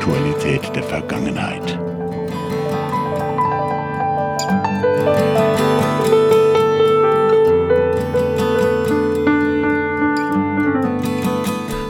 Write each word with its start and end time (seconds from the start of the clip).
Aktualität 0.00 0.74
der 0.74 0.82
Vergangenheit. 0.82 1.78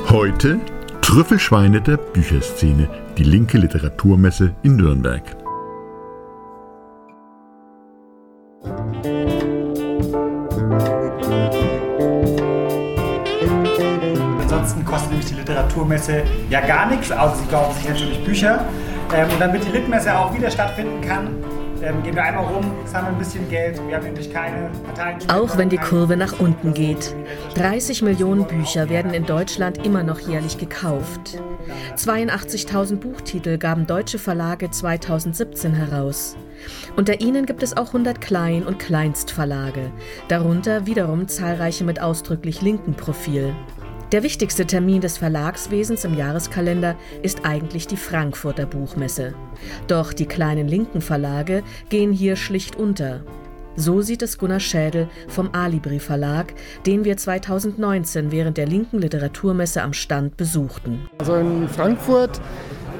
Heute 0.08 0.58
Trüffelschweine 1.02 1.80
der 1.80 1.98
Bücherszene, 1.98 2.88
die 3.16 3.22
linke 3.22 3.58
Literaturmesse 3.58 4.56
in 4.64 4.74
Nürnberg. 4.74 5.39
Ansonsten 14.60 14.84
kostet 14.84 15.10
nämlich 15.12 15.26
die 15.26 15.34
Literaturmesse 15.36 16.22
ja 16.50 16.60
gar 16.60 16.90
nichts, 16.90 17.10
außer 17.10 17.36
sie 17.36 17.46
kaufen 17.46 17.74
sich 17.78 17.88
natürlich 17.88 18.22
Bücher. 18.22 18.62
Ähm, 19.14 19.26
und 19.30 19.40
damit 19.40 19.64
die 19.64 19.70
Litmesse 19.70 20.14
auch 20.14 20.34
wieder 20.34 20.50
stattfinden 20.50 21.00
kann, 21.00 21.28
ähm, 21.82 22.02
gehen 22.02 22.14
wir 22.14 22.22
einmal 22.24 22.44
rum, 22.44 22.70
sammeln 22.84 23.14
ein 23.14 23.18
bisschen 23.18 23.48
Geld. 23.48 23.80
Wir 23.88 23.96
haben 23.96 24.04
nämlich 24.04 24.30
keine 24.30 24.68
Parteien. 24.84 25.18
Auch 25.30 25.56
wenn 25.56 25.70
die 25.70 25.78
Kurve 25.78 26.18
nach 26.18 26.38
unten 26.38 26.74
geht. 26.74 27.14
30 27.54 28.02
Millionen 28.02 28.44
Bücher 28.44 28.90
werden 28.90 29.14
in 29.14 29.24
Deutschland 29.24 29.78
immer 29.86 30.02
noch 30.02 30.20
jährlich 30.20 30.58
gekauft. 30.58 31.40
82.000 31.96 32.96
Buchtitel 32.96 33.56
gaben 33.56 33.86
deutsche 33.86 34.18
Verlage 34.18 34.70
2017 34.70 35.72
heraus. 35.72 36.36
Unter 36.96 37.22
ihnen 37.22 37.46
gibt 37.46 37.62
es 37.62 37.78
auch 37.78 37.86
100 37.86 38.20
Klein- 38.20 38.66
und 38.66 38.78
Kleinstverlage, 38.78 39.90
darunter 40.28 40.84
wiederum 40.84 41.28
zahlreiche 41.28 41.84
mit 41.84 42.02
ausdrücklich 42.02 42.60
linken 42.60 42.92
Profil. 42.92 43.54
Der 44.12 44.24
wichtigste 44.24 44.66
Termin 44.66 45.00
des 45.00 45.18
Verlagswesens 45.18 46.04
im 46.04 46.14
Jahreskalender 46.14 46.96
ist 47.22 47.44
eigentlich 47.44 47.86
die 47.86 47.96
Frankfurter 47.96 48.66
Buchmesse. 48.66 49.34
Doch 49.86 50.12
die 50.12 50.26
kleinen 50.26 50.66
linken 50.66 51.00
Verlage 51.00 51.62
gehen 51.90 52.10
hier 52.10 52.34
schlicht 52.34 52.74
unter. 52.74 53.20
So 53.76 54.00
sieht 54.00 54.22
es 54.22 54.36
Gunnar 54.36 54.58
Schädel 54.58 55.08
vom 55.28 55.50
Alibri 55.52 56.00
Verlag, 56.00 56.54
den 56.86 57.04
wir 57.04 57.16
2019 57.16 58.32
während 58.32 58.56
der 58.56 58.66
linken 58.66 58.98
Literaturmesse 58.98 59.80
am 59.80 59.92
Stand 59.92 60.36
besuchten. 60.36 61.08
Also 61.18 61.36
in 61.36 61.68
Frankfurt, 61.68 62.40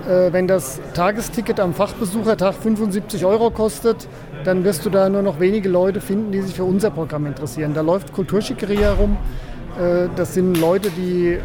äh, 0.08 0.33
wenn 0.33 0.47
das 0.47 0.80
Tagesticket 0.95 1.58
am 1.58 1.74
Fachbesuchertag 1.74 2.55
75 2.55 3.24
Euro 3.24 3.50
kostet, 3.50 4.06
dann 4.45 4.62
wirst 4.62 4.86
du 4.86 4.91
da 4.91 5.08
nur 5.08 5.22
noch 5.22 5.41
wenige 5.41 5.69
Leute 5.69 6.00
finden, 6.00 6.30
die 6.30 6.41
sich 6.41 6.55
für 6.55 6.64
unser 6.64 6.92
Programm 6.92 7.27
interessieren. 7.27 7.74
Da 7.74 7.80
läuft 7.80 8.12
Kulturschickerie 8.12 8.78
herum. 8.78 9.17
Äh, 9.78 10.08
das 10.16 10.34
sind 10.34 10.58
Leute, 10.58 10.90
die 10.90 11.38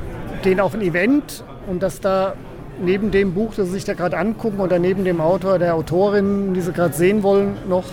gehen 0.44 0.60
auf 0.60 0.74
ein 0.74 0.82
Event 0.82 1.44
und 1.68 1.82
dass 1.82 2.00
da 2.00 2.36
neben 2.82 3.12
dem 3.12 3.34
Buch, 3.34 3.54
das 3.56 3.68
sie 3.68 3.74
sich 3.74 3.86
da 3.86 3.94
gerade 3.94 4.18
angucken 4.18 4.60
oder 4.60 4.80
neben 4.80 5.04
dem 5.04 5.22
Autor, 5.22 5.60
der 5.60 5.76
Autorin, 5.76 6.54
die 6.54 6.62
sie 6.62 6.72
gerade 6.72 6.94
sehen 6.94 7.24
wollen, 7.24 7.58
noch 7.68 7.86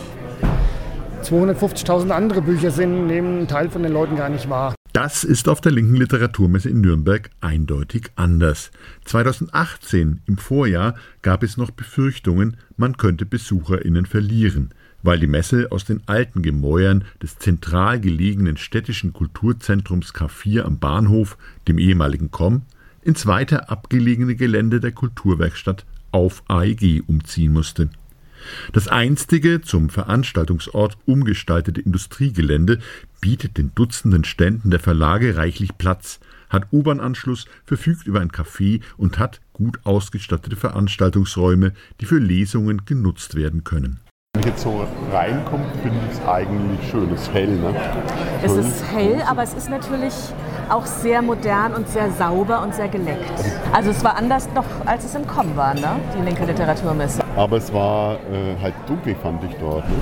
250.000 1.22 2.10
andere 2.10 2.42
Bücher 2.42 2.70
sind, 2.70 3.06
nehmen 3.06 3.40
ein 3.40 3.48
Teil 3.48 3.70
von 3.70 3.82
den 3.82 3.92
Leuten 3.92 4.16
gar 4.16 4.28
nicht 4.28 4.50
wahr. 4.50 4.74
Das 4.92 5.24
ist 5.24 5.48
auf 5.48 5.62
der 5.62 5.72
linken 5.72 5.96
Literaturmesse 5.96 6.68
in 6.68 6.82
Nürnberg 6.82 7.30
eindeutig 7.40 8.10
anders. 8.16 8.70
2018 9.06 10.20
im 10.26 10.36
Vorjahr 10.36 10.94
gab 11.22 11.42
es 11.42 11.56
noch 11.56 11.70
Befürchtungen, 11.70 12.58
man 12.76 12.98
könnte 12.98 13.24
Besucherinnen 13.24 14.04
verlieren, 14.04 14.74
weil 15.02 15.18
die 15.18 15.26
Messe 15.26 15.68
aus 15.70 15.84
den 15.84 16.02
alten 16.06 16.42
Gemäuern 16.42 17.04
des 17.22 17.38
zentral 17.38 18.00
gelegenen 18.00 18.56
städtischen 18.56 19.12
Kulturzentrums 19.12 20.14
K4 20.14 20.62
am 20.62 20.78
Bahnhof, 20.78 21.36
dem 21.68 21.78
ehemaligen 21.78 22.30
KOM, 22.30 22.62
ins 23.02 23.26
weiter 23.26 23.70
abgelegene 23.70 24.36
Gelände 24.36 24.80
der 24.80 24.92
Kulturwerkstatt 24.92 25.84
auf 26.12 26.42
AEG 26.48 27.02
umziehen 27.06 27.52
musste. 27.52 27.90
Das 28.72 28.88
einstige 28.88 29.60
zum 29.60 29.88
Veranstaltungsort 29.88 30.98
umgestaltete 31.06 31.80
Industriegelände 31.80 32.78
bietet 33.20 33.56
den 33.56 33.72
Dutzenden 33.74 34.24
Ständen 34.24 34.70
der 34.70 34.80
Verlage 34.80 35.36
reichlich 35.36 35.78
Platz, 35.78 36.20
hat 36.48 36.66
U-Bahn-Anschluss, 36.72 37.46
verfügt 37.64 38.06
über 38.06 38.20
ein 38.20 38.30
Café 38.30 38.82
und 38.96 39.18
hat 39.18 39.40
gut 39.52 39.78
ausgestattete 39.84 40.56
Veranstaltungsräume, 40.56 41.72
die 42.00 42.06
für 42.06 42.18
Lesungen 42.18 42.84
genutzt 42.84 43.36
werden 43.36 43.64
können. 43.64 44.00
Wenn 44.42 44.48
ich 44.48 44.54
jetzt 44.54 44.64
so 44.64 44.84
reinkomme, 45.12 45.64
finde 45.82 45.98
ich 46.10 46.18
es 46.18 46.26
eigentlich 46.26 46.90
schön. 46.90 47.08
Es 47.14 47.22
ist 47.22 47.32
hell, 47.32 47.46
ne? 47.46 47.74
Es 48.42 48.52
ist 48.52 48.84
hell, 48.92 49.22
aber 49.24 49.44
es 49.44 49.54
ist 49.54 49.70
natürlich 49.70 50.14
auch 50.68 50.84
sehr 50.84 51.22
modern 51.22 51.74
und 51.74 51.88
sehr 51.88 52.10
sauber 52.10 52.60
und 52.60 52.74
sehr 52.74 52.88
geleckt. 52.88 53.30
Also 53.72 53.90
es 53.90 54.02
war 54.02 54.16
anders 54.16 54.48
noch, 54.52 54.64
als 54.84 55.04
es 55.04 55.14
im 55.14 55.28
Com 55.28 55.56
war, 55.56 55.74
ne? 55.74 56.00
die 56.18 56.24
linke 56.24 56.44
Literaturmesse. 56.44 57.22
Aber 57.36 57.56
es 57.58 57.72
war 57.72 58.14
äh, 58.14 58.60
halt 58.60 58.74
dunkel, 58.88 59.14
fand 59.22 59.44
ich 59.44 59.54
dort. 59.60 59.88
Ne? 59.88 59.94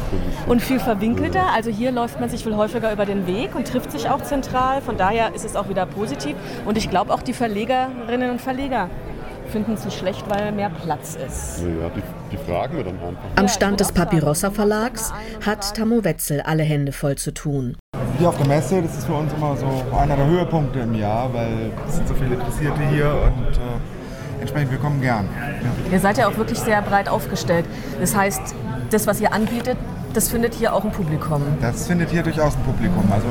Und 0.47 0.63
viel 0.63 0.81
verwinkelter. 0.81 1.45
Also 1.55 1.69
hier 1.69 1.93
läuft 1.93 2.19
man 2.19 2.31
sich 2.31 2.43
viel 2.43 2.57
häufiger 2.57 2.95
über 2.95 3.05
den 3.05 3.27
Weg 3.27 3.55
und 3.55 3.67
trifft 3.67 3.93
sich 3.93 4.09
auch 4.09 4.23
zentral. 4.23 4.81
Von 4.81 4.97
daher 4.97 5.35
ist 5.35 5.45
es 5.45 5.55
auch 5.55 5.69
wieder 5.69 5.85
positiv. 5.85 6.35
Und 6.65 6.79
ich 6.79 6.89
glaube 6.89 7.13
auch 7.13 7.21
die 7.21 7.35
Verlegerinnen 7.35 8.31
und 8.31 8.41
Verleger 8.41 8.89
finden 9.51 9.75
es 9.75 9.85
nicht 9.85 9.99
schlecht, 9.99 10.25
weil 10.31 10.51
mehr 10.53 10.71
Platz 10.71 11.17
ist. 11.17 11.61
Ja, 11.61 11.91
die, 11.95 12.03
die 12.31 12.37
fragen 12.37 12.77
wir 12.77 12.85
dann 12.85 12.95
einfach. 12.95 13.23
Am 13.37 13.49
Stand 13.49 13.81
des 13.81 13.93
Papirossa 13.93 14.51
Verlags 14.51 15.13
hat 15.45 15.75
Tammo 15.75 16.05
Wetzel 16.05 16.41
alle 16.41 16.63
Hände 16.63 16.93
voll 16.93 17.17
zu 17.17 17.33
tun. 17.33 17.77
Hier 18.19 18.29
auf 18.29 18.37
der 18.37 18.47
Messe, 18.47 18.83
das 18.83 18.99
ist 18.99 19.07
für 19.07 19.15
uns 19.15 19.33
immer 19.33 19.57
so 19.57 19.67
einer 19.97 20.17
der 20.17 20.27
Höhepunkte 20.27 20.81
im 20.81 20.95
Jahr, 20.95 21.33
weil 21.33 21.73
es 21.89 21.97
sind 21.97 22.09
so 22.09 22.15
viele 22.15 22.35
Interessierte 22.35 22.81
hier 22.91 23.11
und 23.11 23.57
äh, 23.57 24.41
entsprechend 24.41 24.71
wir 24.71 24.79
kommen 24.79 25.01
gern. 25.01 25.29
Ja. 25.35 25.93
Ihr 25.93 26.01
seid 26.01 26.19
ja 26.19 26.29
auch 26.29 26.37
wirklich 26.37 26.59
sehr 26.59 26.83
breit 26.83 27.09
aufgestellt. 27.09 27.65
Das 28.01 28.15
heißt, 28.15 28.55
das, 28.91 29.07
was 29.07 29.21
ihr 29.21 29.33
anbietet, 29.33 29.77
das 30.13 30.29
findet 30.29 30.55
hier 30.55 30.75
auch 30.75 30.85
ein 30.85 30.91
Publikum. 30.91 31.41
Das 31.61 31.87
findet 31.87 32.11
hier 32.11 32.23
durchaus 32.23 32.57
ein 32.57 32.63
Publikum. 32.63 33.05
Also 33.13 33.29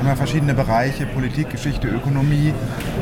immer 0.00 0.16
verschiedene 0.16 0.54
Bereiche, 0.54 1.04
Politik, 1.06 1.50
Geschichte, 1.50 1.88
Ökonomie, 1.88 2.54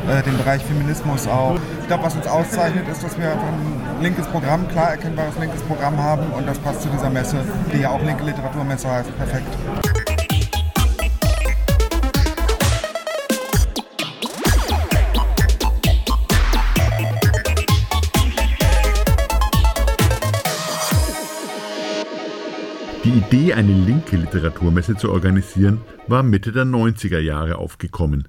äh, 0.09 0.23
den 0.23 0.37
Bereich 0.37 0.63
Feminismus 0.65 1.29
auch. 1.29 1.57
Ich 1.91 1.93
glaube, 1.93 2.07
was 2.07 2.15
uns 2.15 2.27
auszeichnet, 2.29 2.87
ist, 2.87 3.03
dass 3.03 3.19
wir 3.19 3.33
einfach 3.33 3.49
ein 3.49 4.01
linkes 4.01 4.25
Programm, 4.29 4.69
klar 4.69 4.93
erkennbares 4.93 5.37
linkes 5.41 5.61
Programm 5.63 5.99
haben 5.99 6.31
und 6.35 6.47
das 6.47 6.57
passt 6.61 6.83
zu 6.83 6.89
dieser 6.89 7.11
Messe, 7.11 7.45
die 7.75 7.81
ja 7.81 7.91
auch 7.91 8.01
linke 8.01 8.23
Literaturmesse 8.23 8.89
heißt, 8.89 9.17
perfekt. 9.17 9.49
Die 23.03 23.11
Idee, 23.11 23.55
eine 23.55 23.73
linke 23.73 24.17
Literaturmesse 24.17 24.95
zu 24.95 25.11
organisieren, 25.11 25.81
war 26.07 26.23
Mitte 26.23 26.53
der 26.53 26.67
90er 26.67 27.19
Jahre 27.19 27.59
aufgekommen. 27.59 28.29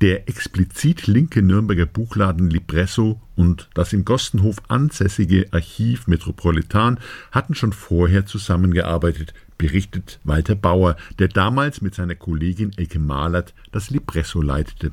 Der 0.00 0.28
explizit 0.28 1.06
linke 1.06 1.40
Nürnberger 1.40 1.86
Buchladen 1.86 2.50
Libresso 2.50 3.20
und 3.36 3.68
das 3.74 3.92
im 3.92 4.04
Gostenhof 4.04 4.56
ansässige 4.68 5.46
Archiv 5.52 6.08
Metropolitan 6.08 6.98
hatten 7.30 7.54
schon 7.54 7.72
vorher 7.72 8.26
zusammengearbeitet, 8.26 9.34
berichtet 9.56 10.18
Walter 10.24 10.56
Bauer, 10.56 10.96
der 11.20 11.28
damals 11.28 11.80
mit 11.80 11.94
seiner 11.94 12.16
Kollegin 12.16 12.72
Elke 12.76 12.98
Mahlert 12.98 13.54
das 13.70 13.90
Libresso 13.90 14.42
leitete. 14.42 14.90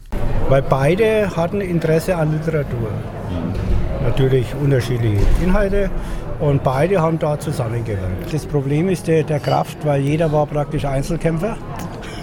Weil 0.50 0.62
beide 0.62 1.36
hatten 1.36 1.62
Interesse 1.62 2.16
an 2.16 2.32
Literatur. 2.34 2.92
Natürlich 4.04 4.54
unterschiedliche 4.56 5.26
Inhalte 5.44 5.90
und 6.40 6.64
beide 6.64 7.02
haben 7.02 7.18
da 7.18 7.40
zusammengewirkt. 7.40 8.32
Das 8.32 8.46
Problem 8.46 8.88
ist 8.88 9.08
der, 9.08 9.24
der 9.24 9.40
Kraft, 9.40 9.78
weil 9.84 10.02
jeder 10.02 10.32
war 10.32 10.46
praktisch 10.46 10.86
Einzelkämpfer. 10.86 11.58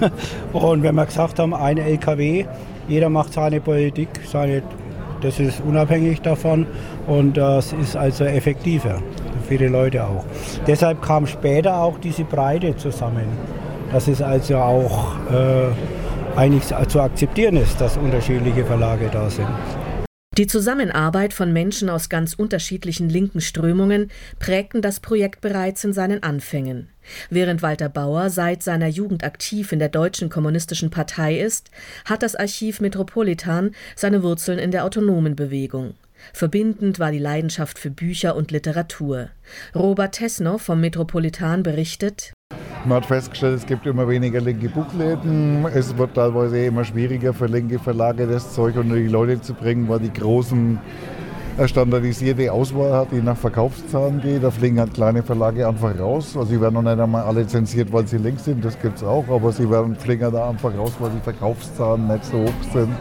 Und 0.52 0.82
wenn 0.82 0.94
wir 0.94 1.06
gesagt 1.06 1.38
haben, 1.38 1.54
ein 1.54 1.78
LKW, 1.78 2.44
jeder 2.88 3.08
macht 3.08 3.32
seine 3.32 3.60
Politik, 3.60 4.08
seine, 4.26 4.62
das 5.20 5.38
ist 5.40 5.60
unabhängig 5.66 6.20
davon 6.22 6.66
und 7.06 7.36
das 7.36 7.72
ist 7.72 7.96
also 7.96 8.24
effektiver 8.24 9.02
für 9.48 9.58
die 9.58 9.66
Leute 9.66 10.04
auch. 10.04 10.24
Deshalb 10.66 11.02
kam 11.02 11.26
später 11.26 11.82
auch 11.82 11.98
diese 11.98 12.24
Breite 12.24 12.76
zusammen. 12.76 13.26
Dass 13.92 14.06
es 14.06 14.20
also 14.20 14.58
auch 14.58 15.16
äh, 15.32 16.38
eigentlich 16.38 16.64
zu 16.88 17.00
akzeptieren 17.00 17.56
ist, 17.56 17.80
dass 17.80 17.96
unterschiedliche 17.96 18.64
Verlage 18.64 19.08
da 19.10 19.28
sind. 19.30 19.48
Die 20.38 20.46
Zusammenarbeit 20.46 21.32
von 21.32 21.52
Menschen 21.52 21.90
aus 21.90 22.08
ganz 22.08 22.35
unterschiedlichen 22.35 23.08
linken 23.08 23.40
Strömungen 23.40 24.08
prägten 24.38 24.81
das 24.81 25.00
Projekt 25.00 25.40
bereits 25.40 25.82
in 25.82 25.93
seinen 25.93 26.23
Anfängen. 26.23 26.87
Während 27.29 27.61
Walter 27.61 27.88
Bauer 27.88 28.31
seit 28.31 28.62
seiner 28.62 28.87
Jugend 28.87 29.25
aktiv 29.25 29.73
in 29.73 29.81
der 29.81 29.88
Deutschen 29.88 30.29
Kommunistischen 30.29 30.90
Partei 30.90 31.40
ist, 31.40 31.73
hat 32.05 32.23
das 32.23 32.37
Archiv 32.37 32.81
Metropolitan 32.81 33.75
seine 33.96 34.23
Wurzeln 34.23 34.61
in 34.61 34.70
der 34.70 34.85
autonomen 34.85 35.35
Bewegung. 35.35 35.94
Verbindend 36.32 36.98
war 36.98 37.12
die 37.12 37.19
Leidenschaft 37.19 37.78
für 37.78 37.90
Bücher 37.90 38.36
und 38.36 38.50
Literatur. 38.50 39.28
Robert 39.75 40.16
Tesno 40.16 40.58
vom 40.58 40.80
Metropolitan 40.80 41.62
berichtet 41.62 42.32
man 42.84 42.98
hat 42.98 43.06
festgestellt, 43.06 43.58
es 43.58 43.66
gibt 43.66 43.86
immer 43.86 44.08
weniger 44.08 44.40
linke 44.40 44.69
Buchläden. 44.69 45.66
Es 45.75 45.96
wird 45.98 46.14
teilweise 46.14 46.64
immer 46.64 46.84
schwieriger 46.84 47.34
für 47.34 47.46
linke 47.46 47.78
Verlage, 47.78 48.26
das 48.26 48.54
Zeug 48.54 48.76
unter 48.76 48.94
die 48.94 49.08
Leute 49.08 49.40
zu 49.40 49.52
bringen, 49.52 49.88
weil 49.88 49.98
die 49.98 50.12
großen 50.12 50.78
eine 51.58 51.69
standardisierte 51.69 52.52
Auswahl 52.52 52.93
hat, 52.93 53.10
die 53.10 53.20
nach 53.20 53.37
Verkaufszahlen 53.37 54.20
geht. 54.20 54.44
Da 54.44 54.50
fliegen 54.50 54.78
halt 54.78 54.94
kleine 54.94 55.22
Verlage 55.22 55.66
einfach 55.66 55.99
raus. 55.99 56.37
Also 56.37 56.52
sie 56.52 56.60
werden 56.60 56.75
noch 56.75 56.82
nicht 56.82 56.99
einmal 56.99 57.25
alle 57.25 57.46
zensiert, 57.46 57.93
weil 57.93 58.06
sie 58.06 58.19
links 58.19 58.44
sind, 58.44 58.64
das 58.64 58.81
gibt 58.81 58.99
es 58.99 59.02
auch, 59.02 59.28
aber 59.28 59.50
sie 59.52 59.69
werden 59.69 59.96
fliegen 59.96 60.32
da 60.32 60.49
einfach 60.49 60.76
raus, 60.76 60.93
weil 61.00 61.10
die 61.10 61.20
Verkaufszahlen 61.20 62.06
nicht 62.06 62.25
so 62.25 62.38
hoch 62.38 62.72
sind 62.72 62.93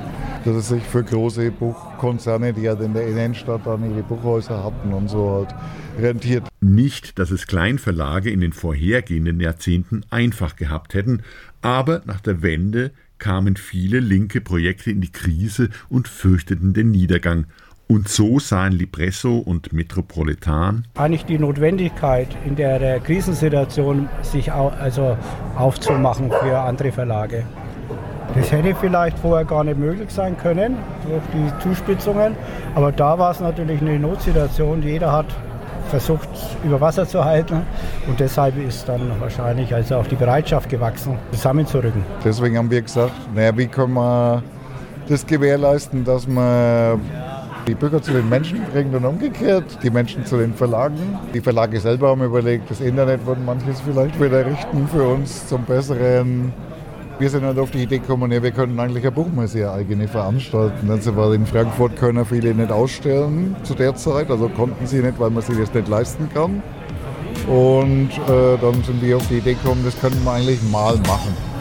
dass 0.47 0.55
es 0.55 0.67
sich 0.69 0.83
für 0.83 1.03
große 1.03 1.51
Buchkonzerne, 1.51 2.53
die 2.53 2.69
halt 2.69 2.79
in 2.79 2.93
der 2.93 3.05
Innenstadt 3.05 3.65
dann 3.65 3.89
ihre 3.89 4.01
Buchhäuser 4.03 4.63
hatten 4.63 4.93
und 4.93 5.09
so 5.09 5.29
halt 5.31 5.55
rentiert. 5.99 6.47
Nicht, 6.61 7.19
dass 7.19 7.31
es 7.31 7.47
Kleinverlage 7.47 8.29
in 8.29 8.39
den 8.39 8.53
vorhergehenden 8.53 9.41
Jahrzehnten 9.41 10.03
einfach 10.09 10.55
gehabt 10.55 10.93
hätten, 10.93 11.23
aber 11.61 12.01
nach 12.05 12.21
der 12.21 12.41
Wende 12.41 12.91
kamen 13.17 13.57
viele 13.57 13.99
linke 13.99 14.39
Projekte 14.39 14.91
in 14.91 15.01
die 15.01 15.11
Krise 15.11 15.69
und 15.89 16.07
fürchteten 16.07 16.73
den 16.73 16.91
Niedergang. 16.91 17.47
Und 17.89 18.09
so 18.09 18.37
sahen 18.39 18.73
Lipresso 18.73 19.37
und 19.37 19.71
Metropolitan 19.71 20.85
eigentlich 20.95 21.23
die 21.25 21.39
Notwendigkeit, 21.39 22.27
in 22.45 22.57
der, 22.57 22.79
der 22.79 22.99
Krisensituation 22.99 24.09
sich 24.23 24.51
au 24.51 24.67
also 24.67 25.17
aufzumachen 25.55 26.29
für 26.29 26.59
andere 26.59 26.91
Verlage. 26.91 27.43
Das 28.35 28.51
hätte 28.51 28.75
vielleicht 28.75 29.17
vorher 29.19 29.45
gar 29.45 29.63
nicht 29.63 29.79
möglich 29.79 30.09
sein 30.09 30.37
können 30.37 30.77
durch 31.07 31.23
die 31.33 31.63
Zuspitzungen. 31.63 32.35
Aber 32.75 32.91
da 32.91 33.17
war 33.17 33.31
es 33.31 33.39
natürlich 33.39 33.81
eine 33.81 33.97
Notsituation. 33.97 34.83
Jeder 34.83 35.11
hat 35.11 35.27
versucht, 35.89 36.27
über 36.65 36.81
Wasser 36.81 37.07
zu 37.07 37.23
halten. 37.23 37.61
Und 38.07 38.19
deshalb 38.19 38.57
ist 38.57 38.87
dann 38.89 39.01
wahrscheinlich 39.19 39.73
also 39.73 39.95
auch 39.95 40.07
die 40.07 40.15
Bereitschaft 40.15 40.69
gewachsen, 40.69 41.17
zusammenzurücken. 41.31 42.03
Deswegen 42.23 42.57
haben 42.57 42.69
wir 42.69 42.81
gesagt, 42.81 43.13
naja, 43.33 43.57
wie 43.57 43.67
können 43.67 43.93
wir 43.93 44.43
das 45.07 45.25
gewährleisten, 45.25 46.03
dass 46.03 46.27
man 46.27 46.99
die 47.67 47.75
Bürger 47.75 48.01
zu 48.01 48.13
den 48.13 48.27
Menschen 48.29 48.61
bringt 48.71 48.95
und 48.95 49.05
umgekehrt, 49.05 49.79
die 49.83 49.89
Menschen 49.89 50.25
zu 50.25 50.37
den 50.37 50.53
Verlagen. 50.53 51.19
Die 51.33 51.41
Verlage 51.41 51.79
selber 51.79 52.09
haben 52.09 52.23
überlegt, 52.23 52.71
das 52.71 52.81
Internet 52.81 53.25
würden 53.25 53.45
manches 53.45 53.81
vielleicht 53.81 54.19
wieder 54.21 54.45
richten 54.45 54.87
für 54.87 55.03
uns 55.03 55.47
zum 55.47 55.63
besseren 55.65 56.53
wir 57.19 57.29
sind 57.31 57.43
halt 57.43 57.57
auf 57.57 57.71
die 57.71 57.83
Idee 57.83 57.97
gekommen, 57.97 58.31
ja, 58.31 58.43
wir 58.43 58.51
könnten 58.51 58.79
eigentlich 58.79 59.03
eine 59.03 59.11
Buchmesse 59.11 59.71
eigene 59.71 60.07
veranstalten. 60.07 60.89
Also 60.89 61.15
weil 61.15 61.33
in 61.33 61.45
Frankfurt 61.47 61.95
können 61.95 62.23
viele 62.25 62.53
nicht 62.53 62.71
ausstellen 62.71 63.55
zu 63.63 63.73
der 63.73 63.95
Zeit, 63.95 64.29
also 64.29 64.49
konnten 64.49 64.85
sie 64.85 64.99
nicht, 64.99 65.19
weil 65.19 65.31
man 65.31 65.41
sich 65.41 65.57
das 65.57 65.73
nicht 65.73 65.87
leisten 65.87 66.29
kann. 66.31 66.61
Und 67.47 68.09
äh, 68.11 68.57
dann 68.61 68.83
sind 68.83 69.01
wir 69.01 69.17
auf 69.17 69.27
die 69.29 69.37
Idee 69.37 69.53
gekommen, 69.53 69.81
das 69.83 69.99
könnten 69.99 70.23
wir 70.23 70.33
eigentlich 70.33 70.61
mal 70.71 70.95
machen. 71.07 71.56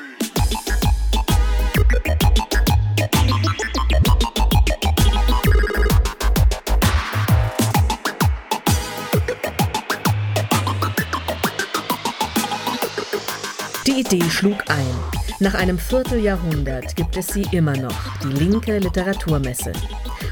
Idee 14.07 14.31
schlug 14.31 14.71
ein. 14.71 14.95
Nach 15.41 15.55
einem 15.55 15.79
Vierteljahrhundert 15.79 16.95
gibt 16.95 17.17
es 17.17 17.29
sie 17.29 17.45
immer 17.51 17.77
noch, 17.77 18.19
die 18.21 18.29
linke 18.29 18.79
Literaturmesse. 18.79 19.73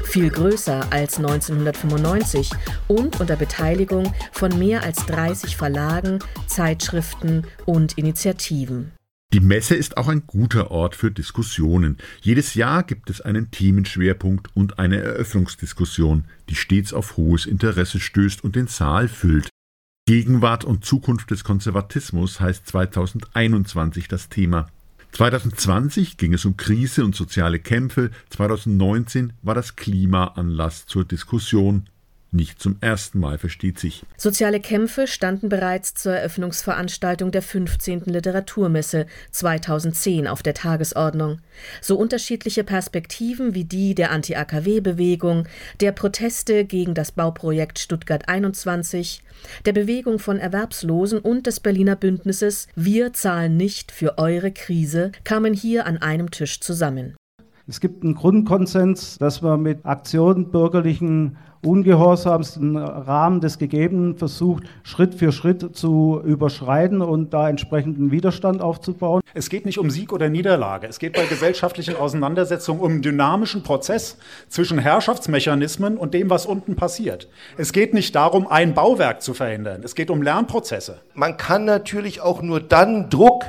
Viel 0.05 0.29
größer 0.29 0.91
als 0.91 1.17
1995 1.17 2.51
und 2.87 3.19
unter 3.19 3.35
Beteiligung 3.35 4.13
von 4.31 4.57
mehr 4.57 4.83
als 4.83 5.05
30 5.07 5.57
Verlagen, 5.57 6.19
Zeitschriften 6.47 7.45
und 7.65 7.97
Initiativen. 7.97 8.93
Die 9.33 9.41
Messe 9.41 9.75
ist 9.75 9.97
auch 9.97 10.07
ein 10.07 10.23
guter 10.25 10.71
Ort 10.71 10.95
für 10.95 11.11
Diskussionen. 11.11 11.97
Jedes 12.21 12.53
Jahr 12.53 12.83
gibt 12.83 13.09
es 13.09 13.19
einen 13.19 13.51
Themenschwerpunkt 13.51 14.55
und 14.55 14.79
eine 14.79 15.01
Eröffnungsdiskussion, 15.01 16.25
die 16.49 16.55
stets 16.55 16.93
auf 16.93 17.17
hohes 17.17 17.45
Interesse 17.45 17.99
stößt 17.99 18.41
und 18.41 18.55
den 18.55 18.67
Saal 18.67 19.09
füllt. 19.09 19.49
Gegenwart 20.07 20.63
und 20.65 20.85
Zukunft 20.85 21.31
des 21.31 21.43
Konservatismus 21.43 22.39
heißt 22.39 22.67
2021 22.67 24.07
das 24.07 24.29
Thema. 24.29 24.67
2020 25.13 26.17
ging 26.17 26.31
es 26.35 26.45
um 26.45 26.57
Krise 26.57 27.03
und 27.03 27.15
soziale 27.15 27.57
Kämpfe, 27.57 28.11
2019 28.29 29.33
war 29.41 29.55
das 29.55 29.75
Klima 29.75 30.25
Anlass 30.35 30.85
zur 30.85 31.05
Diskussion. 31.05 31.89
Nicht 32.35 32.61
zum 32.61 32.75
ersten 32.81 33.19
Mal, 33.19 33.37
versteht 33.37 33.79
sich. 33.79 34.03
Soziale 34.17 34.59
Kämpfe 34.59 35.07
standen 35.07 35.47
bereits 35.47 35.93
zur 35.93 36.11
Eröffnungsveranstaltung 36.15 37.31
der 37.31 37.41
15. 37.41 38.01
Literaturmesse 38.07 39.05
2010 39.31 40.27
auf 40.27 40.43
der 40.43 40.53
Tagesordnung. 40.53 41.39
So 41.79 41.95
unterschiedliche 41.95 42.65
Perspektiven 42.65 43.55
wie 43.55 43.63
die 43.63 43.95
der 43.95 44.11
Anti-AKW-Bewegung, 44.11 45.47
der 45.79 45.93
Proteste 45.93 46.65
gegen 46.65 46.93
das 46.93 47.13
Bauprojekt 47.13 47.79
Stuttgart 47.79 48.27
21, 48.27 49.23
der 49.65 49.71
Bewegung 49.71 50.19
von 50.19 50.37
Erwerbslosen 50.37 51.19
und 51.19 51.47
des 51.47 51.61
Berliner 51.61 51.95
Bündnisses 51.95 52.67
Wir 52.75 53.13
zahlen 53.13 53.55
nicht 53.55 53.93
für 53.93 54.17
eure 54.17 54.51
Krise 54.51 55.13
kamen 55.23 55.53
hier 55.53 55.85
an 55.85 55.99
einem 55.99 56.31
Tisch 56.31 56.59
zusammen. 56.59 57.15
Es 57.67 57.79
gibt 57.79 58.03
einen 58.03 58.13
Grundkonsens, 58.13 59.17
dass 59.17 59.41
man 59.41 59.59
mit 59.59 59.87
Aktionen 59.87 60.51
bürgerlichen 60.51 61.37
Ungehorsams 61.63 62.53
den 62.53 62.77
Rahmen 62.77 63.41
des 63.41 63.57
Gegebenen 63.57 64.17
versucht, 64.17 64.65
Schritt 64.83 65.15
für 65.15 65.31
Schritt 65.31 65.75
zu 65.75 66.21
überschreiten 66.23 67.01
und 67.01 67.33
da 67.33 67.49
entsprechenden 67.49 68.11
Widerstand 68.11 68.61
aufzubauen. 68.61 69.21
Es 69.33 69.49
geht 69.49 69.65
nicht 69.65 69.79
um 69.79 69.89
Sieg 69.89 70.13
oder 70.13 70.29
Niederlage. 70.29 70.85
Es 70.85 70.99
geht 70.99 71.13
bei 71.13 71.25
gesellschaftlichen 71.25 71.95
Auseinandersetzungen 71.95 72.81
um 72.81 72.91
einen 72.91 73.01
dynamischen 73.01 73.63
Prozess 73.63 74.17
zwischen 74.47 74.77
Herrschaftsmechanismen 74.77 75.97
und 75.97 76.13
dem, 76.13 76.29
was 76.29 76.45
unten 76.45 76.75
passiert. 76.75 77.27
Es 77.57 77.73
geht 77.73 77.95
nicht 77.95 78.13
darum, 78.15 78.47
ein 78.47 78.75
Bauwerk 78.75 79.23
zu 79.23 79.33
verhindern. 79.33 79.81
Es 79.83 79.95
geht 79.95 80.11
um 80.11 80.21
Lernprozesse. 80.21 80.99
Man 81.15 81.35
kann 81.37 81.65
natürlich 81.65 82.21
auch 82.21 82.43
nur 82.43 82.59
dann 82.59 83.09
Druck 83.09 83.43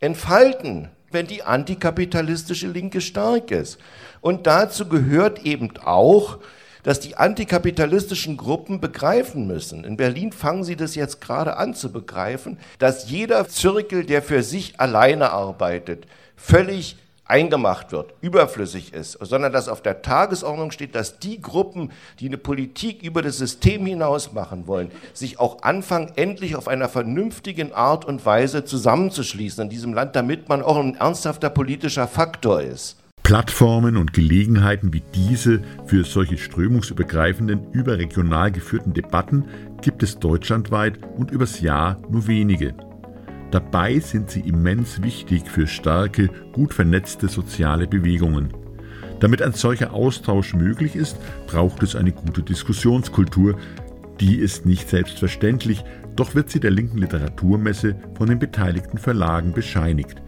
entfalten, 0.00 0.90
wenn 1.10 1.26
die 1.26 1.42
antikapitalistische 1.42 2.68
Linke 2.68 3.00
stark 3.00 3.50
ist. 3.50 3.78
Und 4.20 4.46
dazu 4.46 4.88
gehört 4.88 5.44
eben 5.44 5.70
auch, 5.78 6.38
dass 6.82 7.00
die 7.00 7.16
antikapitalistischen 7.16 8.36
Gruppen 8.36 8.80
begreifen 8.80 9.46
müssen. 9.46 9.84
In 9.84 9.96
Berlin 9.96 10.32
fangen 10.32 10.64
sie 10.64 10.76
das 10.76 10.94
jetzt 10.94 11.20
gerade 11.20 11.56
an 11.56 11.74
zu 11.74 11.92
begreifen, 11.92 12.58
dass 12.78 13.10
jeder 13.10 13.48
Zirkel, 13.48 14.04
der 14.04 14.22
für 14.22 14.42
sich 14.42 14.80
alleine 14.80 15.30
arbeitet, 15.30 16.06
völlig 16.36 16.96
eingemacht 17.28 17.92
wird, 17.92 18.14
überflüssig 18.20 18.92
ist, 18.92 19.12
sondern 19.20 19.52
dass 19.52 19.68
auf 19.68 19.82
der 19.82 20.02
Tagesordnung 20.02 20.70
steht, 20.70 20.94
dass 20.94 21.18
die 21.18 21.40
Gruppen, 21.40 21.92
die 22.18 22.26
eine 22.26 22.38
Politik 22.38 23.02
über 23.02 23.22
das 23.22 23.38
System 23.38 23.86
hinaus 23.86 24.32
machen 24.32 24.66
wollen, 24.66 24.90
sich 25.12 25.38
auch 25.38 25.62
anfangen, 25.62 26.12
endlich 26.16 26.56
auf 26.56 26.68
einer 26.68 26.88
vernünftigen 26.88 27.72
Art 27.72 28.04
und 28.04 28.24
Weise 28.24 28.64
zusammenzuschließen 28.64 29.64
in 29.64 29.70
diesem 29.70 29.94
Land, 29.94 30.16
damit 30.16 30.48
man 30.48 30.62
auch 30.62 30.78
ein 30.78 30.96
ernsthafter 30.96 31.50
politischer 31.50 32.08
Faktor 32.08 32.62
ist. 32.62 32.96
Plattformen 33.22 33.98
und 33.98 34.14
Gelegenheiten 34.14 34.94
wie 34.94 35.02
diese 35.14 35.60
für 35.84 36.04
solche 36.04 36.38
strömungsübergreifenden, 36.38 37.72
überregional 37.72 38.50
geführten 38.50 38.94
Debatten 38.94 39.44
gibt 39.82 40.02
es 40.02 40.18
deutschlandweit 40.18 40.98
und 41.18 41.30
übers 41.30 41.60
Jahr 41.60 42.00
nur 42.08 42.26
wenige. 42.26 42.74
Dabei 43.50 43.98
sind 43.98 44.30
sie 44.30 44.40
immens 44.40 45.02
wichtig 45.02 45.48
für 45.48 45.66
starke, 45.66 46.28
gut 46.52 46.74
vernetzte 46.74 47.28
soziale 47.28 47.86
Bewegungen. 47.86 48.52
Damit 49.20 49.42
ein 49.42 49.52
solcher 49.52 49.92
Austausch 49.92 50.54
möglich 50.54 50.94
ist, 50.94 51.16
braucht 51.46 51.82
es 51.82 51.96
eine 51.96 52.12
gute 52.12 52.42
Diskussionskultur. 52.42 53.58
Die 54.20 54.36
ist 54.36 54.66
nicht 54.66 54.88
selbstverständlich, 54.88 55.82
doch 56.14 56.34
wird 56.34 56.50
sie 56.50 56.60
der 56.60 56.70
linken 56.70 56.98
Literaturmesse 56.98 57.96
von 58.16 58.28
den 58.28 58.38
beteiligten 58.38 58.98
Verlagen 58.98 59.52
bescheinigt. 59.52 60.22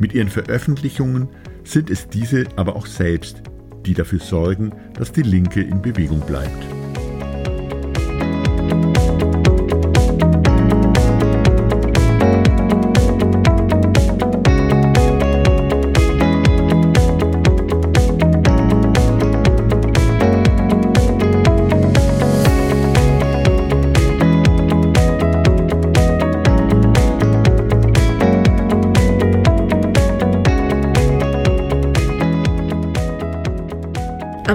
Mit 0.00 0.12
ihren 0.12 0.28
Veröffentlichungen 0.28 1.28
sind 1.64 1.88
es 1.88 2.08
diese 2.08 2.44
aber 2.56 2.76
auch 2.76 2.86
selbst, 2.86 3.42
die 3.84 3.94
dafür 3.94 4.20
sorgen, 4.20 4.72
dass 4.94 5.12
die 5.12 5.22
Linke 5.22 5.62
in 5.62 5.80
Bewegung 5.80 6.20
bleibt. 6.20 6.75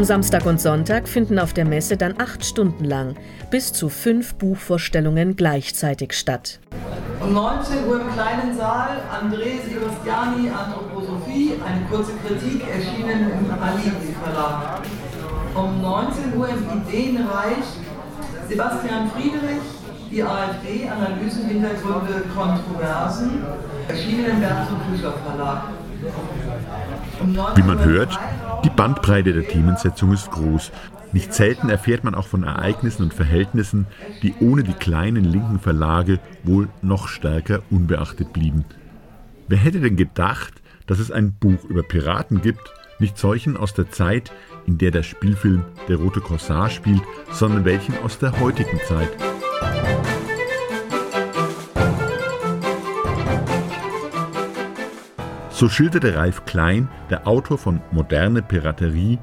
Am 0.02 0.06
Samstag 0.06 0.48
und 0.48 0.60
Sonntag 0.60 1.08
finden 1.08 1.38
auf 1.38 1.54
der 1.54 1.64
Messe 1.64 1.96
dann 1.96 2.16
acht 2.18 2.44
Stunden 2.44 2.86
lang 2.86 3.14
bis 3.52 3.72
zu 3.72 3.88
fünf 3.88 4.34
Buchvorstellungen 4.34 5.36
gleichzeitig 5.36 6.14
statt. 6.14 6.60
Um 7.22 7.34
19 7.34 7.86
Uhr 7.88 8.02
im 8.02 8.12
kleinen 8.12 8.58
Saal 8.58 8.98
André 9.14 9.62
Sebastiani, 9.62 10.50
Anthroposophie, 10.50 11.54
eine 11.64 11.86
kurze 11.88 12.14
Kritik, 12.26 12.64
erschienen 12.68 13.30
im 13.30 13.52
Alibi 13.62 14.16
Verlag. 14.24 14.82
Um 15.54 15.80
19 15.84 16.36
Uhr 16.36 16.50
im 16.50 16.82
Ideenreich 16.82 17.68
Sebastian 18.50 19.12
Friedrich, 19.12 19.62
die 20.10 20.24
AfD, 20.24 20.90
Analysen, 20.90 21.46
Hintergründe, 21.46 22.24
Kontroversen, 22.36 23.44
erschienen 23.88 24.26
im 24.32 24.40
Bernd 24.40 24.68
und 24.72 24.92
Bücher 24.92 25.14
Verlag. 25.24 25.66
Wie 27.56 27.64
man 27.64 27.84
hört, 27.84 28.18
die 28.64 28.70
Bandbreite 28.70 29.34
der 29.34 29.48
Themensetzung 29.48 30.14
ist 30.14 30.32
groß. 30.32 30.72
Nicht 31.14 31.34
selten 31.34 31.70
erfährt 31.70 32.04
man 32.04 32.16
auch 32.16 32.28
von 32.28 32.44
Ereignissen 32.44 33.04
und 33.04 33.14
Verhältnissen, 33.14 33.86
die 34.24 34.34
ohne 34.40 34.64
die 34.64 34.74
kleinen 34.74 35.26
linken 35.26 35.60
Verlage 35.60 36.20
wohl 36.44 36.70
noch 36.82 37.08
stärker 37.08 37.62
unbeachtet 37.70 38.34
blieben. 38.34 38.66
Wer 39.48 39.58
hätte 39.58 39.82
denn 39.82 39.98
gedacht, 39.98 40.54
dass 40.88 41.00
es 41.00 41.12
ein 41.12 41.34
Buch 41.34 41.64
über 41.66 41.84
Piraten 41.84 42.42
gibt, 42.42 42.74
nicht 43.00 43.18
solchen 43.18 43.58
aus 43.58 43.74
der 43.74 43.92
Zeit, 43.92 44.32
in 44.66 44.78
der 44.78 44.92
der 44.92 45.04
Spielfilm 45.04 45.64
Der 45.88 45.98
rote 45.98 46.22
Korsar 46.22 46.70
spielt, 46.70 47.02
sondern 47.32 47.66
welchen 47.66 47.98
aus 48.04 48.20
der 48.20 48.40
heutigen 48.40 48.80
Zeit. 48.88 49.10
So 55.62 55.70
schilderte 55.70 56.16
Ralf 56.16 56.46
Klein, 56.46 56.90
der 57.12 57.28
Autor 57.28 57.60
von 57.60 57.82
Moderne 57.92 58.42
Piraterie, 58.42 59.20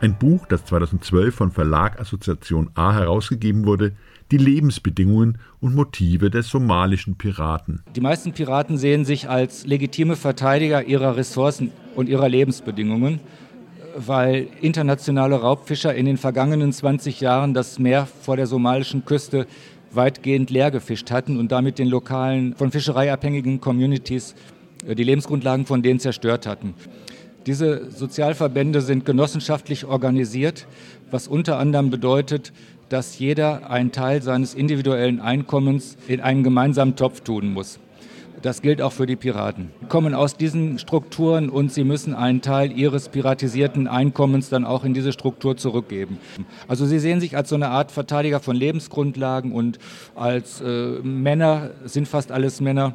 ein 0.00 0.18
Buch, 0.18 0.44
das 0.46 0.64
2012 0.64 1.32
von 1.32 1.52
Verlag 1.52 2.00
Assoziation 2.00 2.70
A 2.74 2.94
herausgegeben 2.94 3.64
wurde, 3.64 3.92
die 4.32 4.38
Lebensbedingungen 4.38 5.38
und 5.60 5.76
Motive 5.76 6.30
der 6.30 6.42
somalischen 6.42 7.16
Piraten. 7.16 7.84
Die 7.94 8.00
meisten 8.00 8.32
Piraten 8.32 8.76
sehen 8.76 9.04
sich 9.04 9.28
als 9.28 9.66
legitime 9.66 10.16
Verteidiger 10.16 10.82
ihrer 10.82 11.16
Ressourcen 11.16 11.70
und 11.94 12.08
ihrer 12.08 12.28
Lebensbedingungen, 12.28 13.20
weil 13.96 14.48
internationale 14.60 15.36
Raubfischer 15.36 15.94
in 15.94 16.06
den 16.06 16.16
vergangenen 16.16 16.72
20 16.72 17.20
Jahren 17.20 17.54
das 17.54 17.78
Meer 17.78 18.08
vor 18.22 18.34
der 18.34 18.48
somalischen 18.48 19.04
Küste 19.04 19.46
weitgehend 19.92 20.50
leer 20.50 20.72
gefischt 20.72 21.12
hatten 21.12 21.38
und 21.38 21.52
damit 21.52 21.78
den 21.78 21.86
lokalen, 21.86 22.56
von 22.56 22.72
Fischerei 22.72 23.12
abhängigen 23.12 23.60
Communities 23.60 24.34
die 24.86 25.04
Lebensgrundlagen 25.04 25.66
von 25.66 25.82
denen 25.82 26.00
zerstört 26.00 26.46
hatten. 26.46 26.74
Diese 27.46 27.90
Sozialverbände 27.90 28.80
sind 28.80 29.04
genossenschaftlich 29.04 29.86
organisiert, 29.86 30.66
was 31.10 31.28
unter 31.28 31.58
anderem 31.58 31.90
bedeutet, 31.90 32.52
dass 32.88 33.18
jeder 33.18 33.70
einen 33.70 33.92
Teil 33.92 34.22
seines 34.22 34.54
individuellen 34.54 35.20
Einkommens 35.20 35.96
in 36.08 36.20
einen 36.20 36.42
gemeinsamen 36.42 36.96
Topf 36.96 37.20
tun 37.20 37.52
muss. 37.52 37.78
Das 38.42 38.62
gilt 38.62 38.80
auch 38.82 38.92
für 38.92 39.06
die 39.06 39.16
Piraten. 39.16 39.70
Sie 39.80 39.86
kommen 39.86 40.14
aus 40.14 40.36
diesen 40.36 40.78
Strukturen 40.78 41.48
und 41.48 41.72
sie 41.72 41.82
müssen 41.82 42.14
einen 42.14 42.40
Teil 42.40 42.70
ihres 42.70 43.08
piratisierten 43.08 43.88
Einkommens 43.88 44.48
dann 44.48 44.64
auch 44.64 44.84
in 44.84 44.94
diese 44.94 45.12
Struktur 45.12 45.56
zurückgeben. 45.56 46.18
Also 46.68 46.86
sie 46.86 47.00
sehen 47.00 47.20
sich 47.20 47.36
als 47.36 47.48
so 47.48 47.56
eine 47.56 47.68
Art 47.68 47.90
Verteidiger 47.90 48.38
von 48.38 48.54
Lebensgrundlagen 48.54 49.52
und 49.52 49.78
als 50.14 50.60
äh, 50.60 51.00
Männer, 51.02 51.70
sind 51.84 52.06
fast 52.06 52.30
alles 52.30 52.60
Männer, 52.60 52.94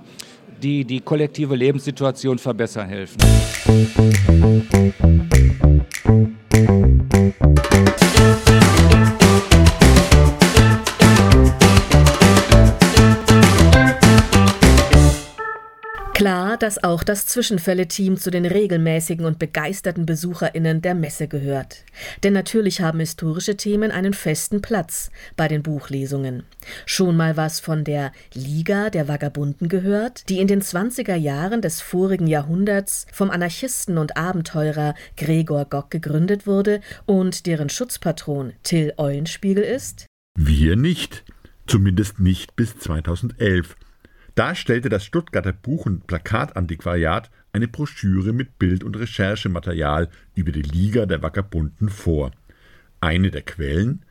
die 0.62 0.86
die 0.86 1.02
kollektive 1.02 1.56
Lebenssituation 1.56 2.38
verbessern 2.38 2.88
helfen. 2.88 3.18
Klar, 16.24 16.56
dass 16.56 16.82
auch 16.82 17.03
das 17.03 17.25
Zwischenfälle-Team 17.25 18.15
zu 18.15 18.32
den 18.32 18.46
regelmäßigen 18.46 19.25
und 19.25 19.39
begeisterten 19.39 20.06
BesucherInnen 20.06 20.82
der 20.82 20.96
Messe 20.96 21.27
gehört. 21.27 21.84
Denn 22.24 22.32
natürlich 22.32 22.80
haben 22.80 23.01
historische 23.01 23.58
Themen 23.58 23.92
einen 23.92 24.13
festen 24.13 24.62
Platz 24.62 25.12
bei 25.36 25.50
den 25.50 25.63
Buchlesungen. 25.63 26.44
Schon 26.86 27.18
mal 27.18 27.36
was 27.36 27.60
von 27.60 27.84
der 27.84 28.13
Liga 28.34 28.89
der 28.89 29.10
Vagabunden 29.10 29.68
gehört, 29.68 30.30
die 30.30 30.39
in 30.39 30.48
den 30.48 30.62
20er 30.62 31.15
Jahren 31.15 31.62
des 31.62 31.82
vorigen 31.82 32.27
Jahrhunderts 32.27 33.06
vom 33.12 33.30
Anarchisten 33.30 33.98
und 33.98 34.15
Abenteurer 34.15 34.96
Gregor 35.18 35.65
Gock 35.65 35.92
gegründet 35.92 36.48
wurde 36.48 36.80
und 37.06 37.48
deren 37.48 37.68
Schutzpatron 37.68 38.53
Till 38.63 38.94
Eulenspiegel 38.96 39.65
ist? 39.65 40.06
Wir 40.38 40.77
nicht. 40.77 41.25
Zumindest 41.68 42.22
nicht 42.22 42.56
bis 42.56 42.80
2011. 42.80 43.75
Da 44.36 44.56
stellte 44.56 44.90
das 44.90 45.06
Stuttgarter 45.06 45.54
Buch- 45.54 45.86
und 45.86 46.08
Plakatantiquariat 46.08 47.30
eine 47.52 47.68
Broschüre 47.68 48.34
mit 48.34 48.58
Bild- 48.58 48.84
und 48.84 48.98
Recherchematerial 48.98 50.10
über 50.34 50.52
die 50.52 50.63
Liga 50.63 51.06
der 51.06 51.22
Vagabunden 51.22 51.90
vor. 51.90 52.32
Eine 53.00 53.30
der 53.30 53.44
Quellen 53.44 54.04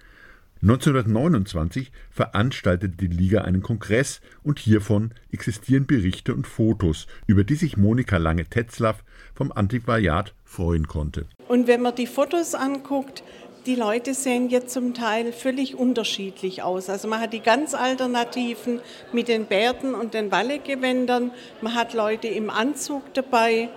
1929 0.62 1.90
veranstaltete 2.12 2.96
die 2.96 3.12
Liga 3.12 3.40
einen 3.40 3.62
Kongress 3.62 4.20
und 4.44 4.60
hiervon 4.60 5.12
existieren 5.32 5.86
Berichte 5.86 6.32
und 6.32 6.46
Fotos, 6.46 7.08
über 7.26 7.42
die 7.42 7.56
sich 7.56 7.76
Monika 7.76 8.16
Lange-Tetzlaff 8.16 9.02
vom 9.34 9.50
Antiquariat 9.50 10.34
freuen 10.44 10.86
konnte. 10.86 11.26
Und 11.48 11.66
wenn 11.66 11.82
man 11.82 11.96
die 11.96 12.06
Fotos 12.06 12.54
anguckt, 12.54 13.24
die 13.66 13.74
Leute 13.74 14.14
sehen 14.14 14.48
jetzt 14.50 14.72
zum 14.72 14.94
Teil 14.94 15.32
völlig 15.32 15.76
unterschiedlich 15.76 16.62
aus. 16.62 16.88
Also 16.88 17.08
man 17.08 17.20
hat 17.20 17.32
die 17.32 17.40
ganz 17.40 17.74
alternativen 17.74 18.80
mit 19.12 19.28
den 19.28 19.46
Bärten 19.46 19.94
und 19.94 20.14
den 20.14 20.32
Wallegewändern, 20.32 21.30
man 21.60 21.74
hat 21.74 21.94
Leute 21.94 22.28
im 22.28 22.50
Anzug 22.50 23.14
dabei, 23.14 23.68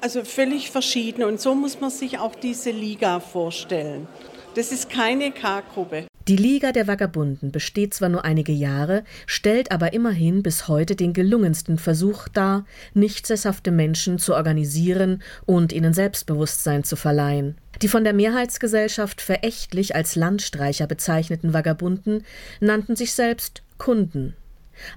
also 0.00 0.24
völlig 0.24 0.70
verschieden. 0.70 1.24
Und 1.24 1.40
so 1.40 1.54
muss 1.54 1.80
man 1.80 1.90
sich 1.90 2.18
auch 2.18 2.34
diese 2.34 2.70
Liga 2.70 3.20
vorstellen. 3.20 4.06
Das 4.54 4.72
ist 4.72 4.88
keine 4.88 5.30
K-Gruppe. 5.32 6.06
Die 6.28 6.36
Liga 6.36 6.72
der 6.72 6.86
Vagabunden 6.86 7.52
besteht 7.52 7.94
zwar 7.94 8.10
nur 8.10 8.24
einige 8.24 8.52
Jahre, 8.52 9.04
stellt 9.26 9.72
aber 9.72 9.94
immerhin 9.94 10.42
bis 10.42 10.68
heute 10.68 10.94
den 10.94 11.14
gelungensten 11.14 11.78
Versuch 11.78 12.28
dar, 12.28 12.66
nicht 12.92 13.26
sesshafte 13.26 13.70
Menschen 13.70 14.18
zu 14.18 14.34
organisieren 14.34 15.22
und 15.46 15.72
ihnen 15.72 15.94
Selbstbewusstsein 15.94 16.84
zu 16.84 16.96
verleihen. 16.96 17.56
Die 17.82 17.88
von 17.88 18.02
der 18.02 18.12
Mehrheitsgesellschaft 18.12 19.20
verächtlich 19.20 19.94
als 19.94 20.16
Landstreicher 20.16 20.86
bezeichneten 20.86 21.54
Vagabunden 21.54 22.24
nannten 22.60 22.96
sich 22.96 23.12
selbst 23.12 23.62
Kunden. 23.78 24.34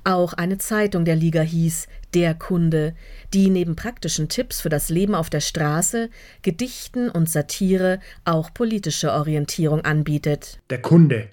Auch 0.03 0.33
eine 0.33 0.57
Zeitung 0.57 1.05
der 1.05 1.15
Liga 1.15 1.41
hieß 1.41 1.88
Der 2.13 2.33
Kunde, 2.33 2.93
die 3.33 3.50
neben 3.50 3.75
praktischen 3.75 4.29
Tipps 4.29 4.61
für 4.61 4.69
das 4.69 4.89
Leben 4.89 5.15
auf 5.15 5.29
der 5.29 5.39
Straße, 5.39 6.09
Gedichten 6.41 7.09
und 7.09 7.29
Satire 7.29 8.00
auch 8.25 8.53
politische 8.53 9.11
Orientierung 9.11 9.81
anbietet. 9.81 10.59
Der 10.69 10.81
Kunde, 10.81 11.29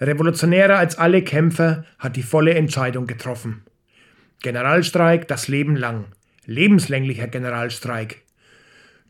revolutionärer 0.00 0.76
als 0.76 0.98
alle 0.98 1.22
Kämpfer, 1.22 1.84
hat 1.98 2.16
die 2.16 2.22
volle 2.22 2.54
Entscheidung 2.54 3.06
getroffen. 3.06 3.62
Generalstreik 4.42 5.28
das 5.28 5.48
Leben 5.48 5.76
lang, 5.76 6.06
lebenslänglicher 6.46 7.26
Generalstreik. 7.26 8.22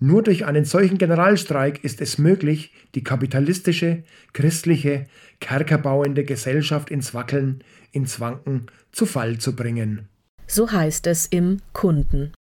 Nur 0.01 0.23
durch 0.23 0.47
einen 0.47 0.65
solchen 0.65 0.97
Generalstreik 0.97 1.83
ist 1.83 2.01
es 2.01 2.19
möglich, 2.19 2.73
die 2.95 3.03
kapitalistische, 3.03 4.05
christliche, 4.33 5.07
kerkerbauende 5.41 6.25
Gesellschaft 6.25 6.91
ins 6.91 7.15
Wackeln, 7.15 7.65
ins 7.91 8.21
Wanken, 8.21 8.67
zu 8.93 9.07
Fall 9.07 9.39
zu 9.39 9.57
bringen. 9.57 10.09
So 10.47 10.71
heißt 10.71 11.07
es 11.09 11.27
im 11.27 11.59
Kunden. 11.73 12.33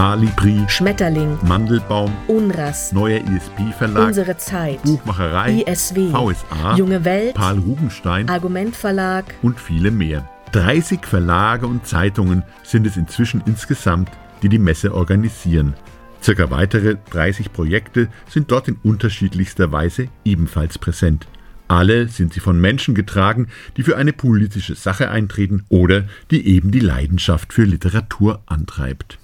Alibri, 0.00 0.64
Schmetterling, 0.66 1.36
Mandelbaum, 1.46 2.10
Unras, 2.26 2.90
Neuer 2.90 3.20
ISP-Verlag, 3.20 4.06
Unsere 4.08 4.34
Zeit, 4.38 4.82
Buchmacherei, 4.82 5.62
ISW, 5.66 6.08
VSA, 6.08 6.74
Junge 6.76 7.04
Welt, 7.04 7.34
Paul 7.34 7.58
Rubenstein, 7.58 8.26
Argumentverlag 8.26 9.26
und 9.42 9.60
viele 9.60 9.90
mehr. 9.90 10.26
30 10.52 11.04
Verlage 11.04 11.66
und 11.66 11.86
Zeitungen 11.86 12.44
sind 12.62 12.86
es 12.86 12.96
inzwischen 12.96 13.42
insgesamt, 13.44 14.10
die 14.42 14.48
die 14.48 14.58
Messe 14.58 14.94
organisieren. 14.94 15.74
Circa 16.22 16.50
weitere 16.50 16.96
30 17.10 17.52
Projekte 17.52 18.08
sind 18.26 18.50
dort 18.50 18.68
in 18.68 18.78
unterschiedlichster 18.82 19.70
Weise 19.70 20.08
ebenfalls 20.24 20.78
präsent. 20.78 21.26
Alle 21.68 22.08
sind 22.08 22.32
sie 22.32 22.40
von 22.40 22.58
Menschen 22.58 22.94
getragen, 22.94 23.48
die 23.76 23.82
für 23.82 23.98
eine 23.98 24.14
politische 24.14 24.76
Sache 24.76 25.10
eintreten 25.10 25.66
oder 25.68 26.04
die 26.30 26.46
eben 26.46 26.70
die 26.70 26.80
Leidenschaft 26.80 27.52
für 27.52 27.64
Literatur 27.64 28.40
antreibt. 28.46 29.19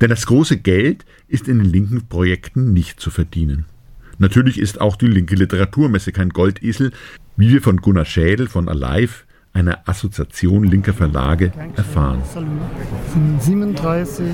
Denn 0.00 0.10
das 0.10 0.26
große 0.26 0.58
Geld 0.58 1.04
ist 1.28 1.48
in 1.48 1.58
den 1.58 1.70
linken 1.70 2.06
Projekten 2.08 2.72
nicht 2.72 3.00
zu 3.00 3.10
verdienen. 3.10 3.66
Natürlich 4.18 4.58
ist 4.58 4.80
auch 4.80 4.96
die 4.96 5.06
linke 5.06 5.34
Literaturmesse 5.34 6.12
kein 6.12 6.28
Goldesel, 6.28 6.92
wie 7.36 7.50
wir 7.50 7.62
von 7.62 7.78
Gunnar 7.78 8.04
Schädel 8.04 8.48
von 8.48 8.68
Alive, 8.68 9.24
einer 9.52 9.78
Assoziation 9.86 10.64
linker 10.64 10.92
Verlage, 10.92 11.52
erfahren. 11.76 12.22
37, 13.40 14.26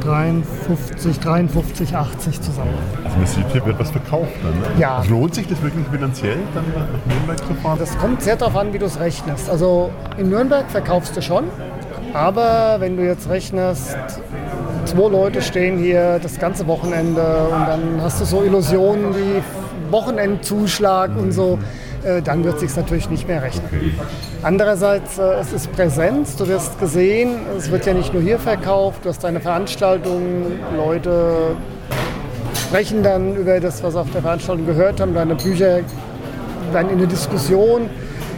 53, 0.00 1.18
53, 1.18 1.94
80 1.94 2.40
zusammen. 2.40 2.70
Also 3.04 3.16
man 3.16 3.26
sieht, 3.26 3.46
hier 3.52 3.64
wird 3.64 3.78
was 3.78 3.90
verkauft 3.90 4.32
dann, 4.42 4.58
ne? 4.58 4.80
Ja. 4.80 4.96
Also 4.98 5.10
lohnt 5.10 5.34
sich 5.34 5.46
das 5.46 5.62
wirklich 5.62 5.86
finanziell, 5.86 6.38
dann 6.54 6.64
nach 6.74 7.14
Nürnberg 7.14 7.38
zu 7.38 7.54
fahren? 7.54 7.78
Das 7.78 7.96
kommt 7.98 8.22
sehr 8.22 8.36
darauf 8.36 8.56
an, 8.56 8.72
wie 8.72 8.78
du 8.78 8.86
es 8.86 8.98
rechnest. 8.98 9.48
Also 9.48 9.92
in 10.18 10.28
Nürnberg 10.28 10.70
verkaufst 10.70 11.16
du 11.16 11.22
schon, 11.22 11.44
aber 12.14 12.76
wenn 12.78 12.96
du 12.96 13.04
jetzt 13.04 13.28
rechnest, 13.28 13.96
zwei 14.84 15.08
Leute 15.08 15.42
stehen 15.42 15.78
hier 15.78 16.18
das 16.22 16.38
ganze 16.38 16.66
Wochenende 16.66 17.22
und 17.22 17.66
dann 17.66 18.00
hast 18.02 18.20
du 18.20 18.24
so 18.24 18.42
Illusionen 18.42 19.14
wie 19.14 19.42
Wochenendzuschlag 19.90 21.10
und 21.16 21.32
so, 21.32 21.58
äh, 22.04 22.20
dann 22.20 22.44
wird 22.44 22.58
sich 22.58 22.74
natürlich 22.74 23.08
nicht 23.10 23.28
mehr 23.28 23.42
rechnen. 23.42 23.94
Andererseits, 24.42 25.18
äh, 25.18 25.34
es 25.40 25.52
ist 25.52 25.72
Präsenz, 25.72 26.36
du 26.36 26.48
wirst 26.48 26.78
gesehen, 26.80 27.40
es 27.56 27.70
wird 27.70 27.86
ja 27.86 27.94
nicht 27.94 28.12
nur 28.12 28.22
hier 28.22 28.38
verkauft, 28.38 29.04
du 29.04 29.10
hast 29.10 29.22
deine 29.22 29.40
Veranstaltungen, 29.40 30.60
Leute 30.76 31.54
sprechen 32.54 33.02
dann 33.02 33.36
über 33.36 33.60
das, 33.60 33.82
was 33.82 33.94
auf 33.94 34.10
der 34.10 34.22
Veranstaltung 34.22 34.66
gehört 34.66 35.00
haben, 35.00 35.14
deine 35.14 35.34
Bücher 35.34 35.80
werden 36.72 36.90
in 36.90 36.98
eine 36.98 37.06
Diskussion 37.06 37.88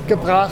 gebracht. 0.08 0.50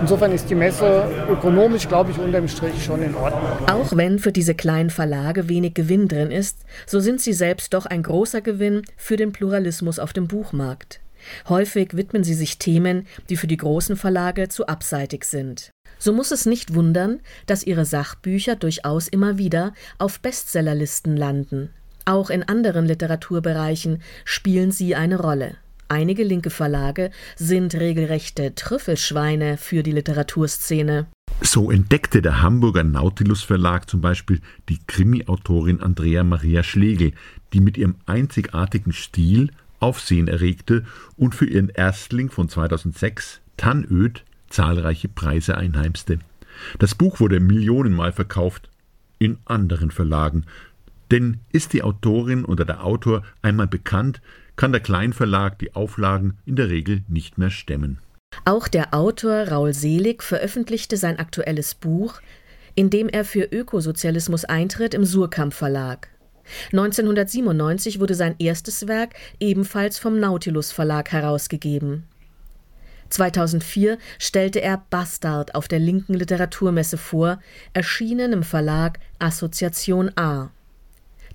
Insofern 0.00 0.32
ist 0.32 0.50
die 0.50 0.54
Messe 0.54 1.08
ökonomisch, 1.28 1.88
glaube 1.88 2.10
ich, 2.10 2.18
unterm 2.18 2.48
Strich 2.48 2.84
schon 2.84 3.02
in 3.02 3.14
Ordnung. 3.14 3.68
Auch 3.68 3.96
wenn 3.96 4.18
für 4.18 4.32
diese 4.32 4.54
kleinen 4.54 4.90
Verlage 4.90 5.48
wenig 5.48 5.74
Gewinn 5.74 6.08
drin 6.08 6.30
ist, 6.30 6.58
so 6.86 7.00
sind 7.00 7.20
sie 7.20 7.32
selbst 7.32 7.72
doch 7.74 7.86
ein 7.86 8.02
großer 8.02 8.40
Gewinn 8.42 8.82
für 8.96 9.16
den 9.16 9.32
Pluralismus 9.32 9.98
auf 9.98 10.12
dem 10.12 10.28
Buchmarkt. 10.28 11.00
Häufig 11.48 11.96
widmen 11.96 12.24
sie 12.24 12.34
sich 12.34 12.58
Themen, 12.58 13.06
die 13.28 13.36
für 13.36 13.46
die 13.46 13.56
großen 13.56 13.96
Verlage 13.96 14.48
zu 14.48 14.66
abseitig 14.66 15.24
sind. 15.24 15.70
So 15.98 16.12
muss 16.12 16.30
es 16.30 16.46
nicht 16.46 16.74
wundern, 16.74 17.20
dass 17.46 17.64
ihre 17.64 17.84
Sachbücher 17.84 18.54
durchaus 18.54 19.08
immer 19.08 19.38
wieder 19.38 19.72
auf 19.98 20.20
Bestsellerlisten 20.20 21.16
landen. 21.16 21.70
Auch 22.04 22.30
in 22.30 22.42
anderen 22.42 22.86
Literaturbereichen 22.86 24.02
spielen 24.24 24.70
sie 24.70 24.94
eine 24.94 25.18
Rolle. 25.18 25.56
Einige 25.88 26.24
linke 26.24 26.50
Verlage 26.50 27.10
sind 27.36 27.74
regelrechte 27.74 28.56
Trüffelschweine 28.56 29.56
für 29.56 29.84
die 29.84 29.92
Literaturszene. 29.92 31.06
So 31.42 31.70
entdeckte 31.70 32.22
der 32.22 32.42
Hamburger 32.42 32.82
Nautilus 32.82 33.42
Verlag 33.44 33.88
zum 33.88 34.00
Beispiel 34.00 34.40
die 34.68 34.80
Krimi-Autorin 34.86 35.80
Andrea 35.80 36.24
Maria 36.24 36.64
Schlegel, 36.64 37.12
die 37.52 37.60
mit 37.60 37.76
ihrem 37.76 37.96
einzigartigen 38.06 38.92
Stil 38.92 39.50
Aufsehen 39.78 40.26
erregte 40.26 40.84
und 41.16 41.34
für 41.34 41.46
ihren 41.46 41.68
Erstling 41.68 42.30
von 42.30 42.48
2006, 42.48 43.40
Tannöd, 43.56 44.24
zahlreiche 44.48 45.08
Preise 45.08 45.56
einheimste. 45.56 46.18
Das 46.78 46.94
Buch 46.94 47.20
wurde 47.20 47.40
millionenmal 47.40 48.12
verkauft, 48.12 48.70
in 49.18 49.38
anderen 49.44 49.90
Verlagen. 49.90 50.44
Denn 51.10 51.40
ist 51.52 51.72
die 51.72 51.82
Autorin 51.82 52.44
oder 52.44 52.64
der 52.64 52.84
Autor 52.84 53.22
einmal 53.42 53.66
bekannt, 53.66 54.20
kann 54.56 54.72
der 54.72 54.80
Kleinverlag 54.80 55.58
die 55.58 55.74
Auflagen 55.74 56.38
in 56.44 56.56
der 56.56 56.68
Regel 56.68 57.02
nicht 57.08 57.38
mehr 57.38 57.50
stemmen. 57.50 57.98
Auch 58.44 58.68
der 58.68 58.92
Autor 58.92 59.48
Raul 59.48 59.72
Selig 59.72 60.22
veröffentlichte 60.22 60.96
sein 60.96 61.18
aktuelles 61.18 61.74
Buch, 61.74 62.20
in 62.74 62.90
dem 62.90 63.08
er 63.08 63.24
für 63.24 63.44
Ökosozialismus 63.44 64.44
eintritt, 64.44 64.94
im 64.94 65.04
Surkamp 65.04 65.54
Verlag. 65.54 66.08
1997 66.72 67.98
wurde 67.98 68.14
sein 68.14 68.36
erstes 68.38 68.86
Werk 68.86 69.14
ebenfalls 69.40 69.98
vom 69.98 70.20
Nautilus 70.20 70.72
Verlag 70.72 71.10
herausgegeben. 71.12 72.04
2004 73.08 73.98
stellte 74.18 74.60
er 74.60 74.82
Bastard 74.90 75.54
auf 75.54 75.68
der 75.68 75.78
linken 75.78 76.14
Literaturmesse 76.14 76.98
vor, 76.98 77.40
erschienen 77.72 78.32
im 78.32 78.42
Verlag 78.42 78.98
Assoziation 79.18 80.10
A. 80.16 80.50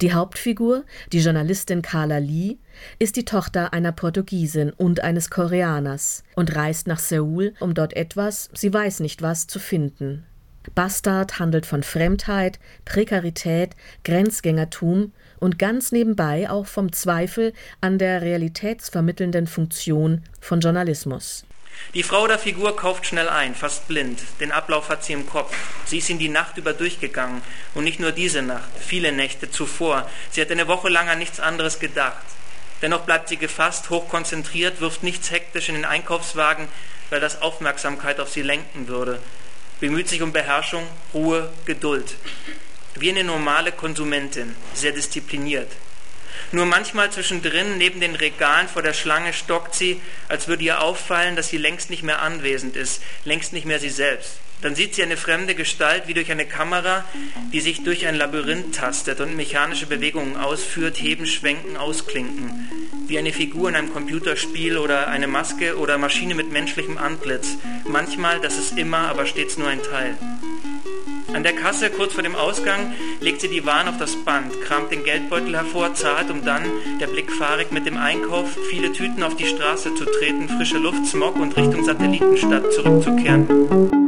Die 0.02 0.14
Hauptfigur, 0.14 0.84
die 1.12 1.20
Journalistin 1.20 1.84
Carla 1.84 2.18
Lee, 2.18 2.58
ist 2.98 3.18
die 3.18 3.26
Tochter 3.26 3.72
einer 3.72 3.92
Portugiesin 3.92 4.72
und 4.72 5.02
eines 5.02 5.30
Koreaners 5.30 6.24
und 6.36 6.56
reist 6.56 6.88
nach 6.88 6.98
Seoul, 6.98 7.54
um 7.60 7.76
dort 7.76 7.96
etwas, 7.96 8.50
sie 8.54 8.74
weiß 8.74 9.02
nicht 9.02 9.22
was, 9.22 9.46
zu 9.46 9.60
finden. 9.60 10.26
Bastard 10.74 11.38
handelt 11.38 11.68
von 11.68 11.84
Fremdheit, 11.84 12.60
Prekarität, 12.84 13.76
Grenzgängertum 14.04 15.14
und 15.40 15.60
ganz 15.60 15.92
nebenbei 15.92 16.50
auch 16.50 16.66
vom 16.66 16.92
Zweifel 16.92 17.54
an 17.80 18.00
der 18.00 18.24
realitätsvermittelnden 18.24 19.46
Funktion 19.46 20.24
von 20.40 20.62
Journalismus. 20.62 21.46
Die 21.94 22.04
Frau 22.04 22.26
der 22.26 22.40
Figur 22.40 22.76
kauft 22.78 23.06
schnell 23.06 23.28
ein, 23.28 23.54
fast 23.54 23.88
blind. 23.88 24.22
Den 24.40 24.52
Ablauf 24.52 24.88
hat 24.88 25.04
sie 25.04 25.14
im 25.14 25.28
Kopf. 25.28 25.54
Sie 25.86 25.98
ist 25.98 26.10
in 26.10 26.20
die 26.20 26.30
Nacht 26.30 26.58
über 26.58 26.74
durchgegangen. 26.74 27.42
Und 27.74 27.84
nicht 27.84 28.00
nur 28.00 28.14
diese 28.14 28.42
Nacht, 28.42 28.70
viele 28.80 29.12
Nächte 29.12 29.52
zuvor. 29.52 30.10
Sie 30.32 30.40
hat 30.40 30.52
eine 30.52 30.68
Woche 30.68 30.88
lang 30.88 31.10
an 31.10 31.20
nichts 31.20 31.42
anderes 31.42 31.80
gedacht. 31.80 32.24
Dennoch 32.82 33.02
bleibt 33.02 33.30
sie 33.30 33.38
gefasst, 33.38 33.90
hochkonzentriert, 33.90 34.80
wirft 34.80 35.04
nichts 35.04 35.32
hektisch 35.32 35.70
in 35.70 35.76
den 35.76 35.86
Einkaufswagen, 35.86 36.68
weil 37.10 37.20
das 37.20 37.42
Aufmerksamkeit 37.42 38.20
auf 38.20 38.30
sie 38.30 38.42
lenken 38.42 38.88
würde. 38.88 39.20
Bemüht 39.82 40.08
sich 40.08 40.22
um 40.22 40.32
Beherrschung, 40.32 40.88
Ruhe, 41.14 41.52
Geduld. 41.66 42.16
Wie 42.96 43.10
eine 43.10 43.24
normale 43.24 43.72
Konsumentin, 43.72 44.56
sehr 44.74 44.94
diszipliniert. 44.94 45.72
Nur 46.52 46.66
manchmal 46.66 47.12
zwischendrin 47.12 47.78
neben 47.78 48.00
den 48.00 48.16
Regalen 48.16 48.68
vor 48.68 48.82
der 48.82 48.94
Schlange 48.94 49.34
stockt 49.34 49.76
sie, 49.76 50.02
als 50.28 50.48
würde 50.48 50.64
ihr 50.64 50.82
auffallen, 50.82 51.36
dass 51.36 51.50
sie 51.50 51.58
längst 51.58 51.90
nicht 51.90 52.04
mehr 52.04 52.22
anwesend 52.22 52.76
ist, 52.76 53.02
längst 53.26 53.54
nicht 53.54 53.66
mehr 53.66 53.80
sie 53.80 53.90
selbst. 53.90 54.40
Dann 54.62 54.76
sieht 54.76 54.94
sie 54.94 55.02
eine 55.02 55.18
fremde 55.18 55.56
Gestalt 55.56 56.04
wie 56.08 56.14
durch 56.14 56.32
eine 56.32 56.46
Kamera, 56.46 57.04
die 57.52 57.62
sich 57.62 57.84
durch 57.84 58.06
ein 58.06 58.16
Labyrinth 58.16 58.76
tastet 58.76 59.20
und 59.20 59.36
mechanische 59.36 59.88
Bewegungen 59.88 60.38
ausführt, 60.38 61.02
heben, 61.02 61.26
schwenken, 61.26 61.78
ausklinken. 61.78 62.70
Wie 63.08 63.18
eine 63.18 63.34
Figur 63.34 63.70
in 63.70 63.76
einem 63.76 63.92
Computerspiel 63.92 64.78
oder 64.78 65.08
eine 65.08 65.28
Maske 65.28 65.78
oder 65.78 65.98
Maschine 65.98 66.36
mit 66.36 66.52
menschlichem 66.52 66.98
Antlitz. 67.00 67.58
Manchmal, 67.88 68.40
das 68.40 68.58
ist 68.60 68.78
immer, 68.78 69.10
aber 69.10 69.26
stets 69.26 69.58
nur 69.58 69.68
ein 69.68 69.82
Teil. 69.82 70.16
An 71.34 71.44
der 71.44 71.54
Kasse, 71.54 71.90
kurz 71.90 72.14
vor 72.14 72.24
dem 72.24 72.36
Ausgang, 72.36 72.94
legt 73.22 73.42
sie 73.42 73.48
die 73.48 73.66
Waren 73.66 73.88
auf 73.88 73.98
das 73.98 74.16
Band, 74.16 74.62
kramt 74.62 74.92
den 74.92 75.04
Geldbeutel 75.04 75.56
hervor, 75.56 75.94
zahlt, 75.94 76.30
um 76.30 76.44
dann, 76.44 76.64
der 77.00 77.08
Blick 77.08 77.32
fahrig 77.32 77.72
mit 77.72 77.86
dem 77.86 77.98
Einkauf, 77.98 78.58
viele 78.70 78.92
Tüten 78.92 79.24
auf 79.24 79.36
die 79.36 79.46
Straße 79.46 79.96
zu 79.96 80.06
treten, 80.06 80.50
frische 80.50 80.78
Luft, 80.78 81.06
Smog 81.06 81.38
und 81.38 81.56
Richtung 81.56 81.84
Satellitenstadt 81.84 82.74
zurückzukehren. 82.74 84.01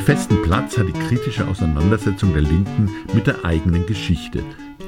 Einen 0.00 0.06
festen 0.06 0.40
Platz 0.40 0.78
hat 0.78 0.88
die 0.88 0.92
kritische 0.92 1.46
Auseinandersetzung 1.46 2.32
der 2.32 2.40
Linken 2.40 2.88
mit 3.12 3.26
der 3.26 3.44
eigenen 3.44 3.84
Geschichte. 3.84 4.42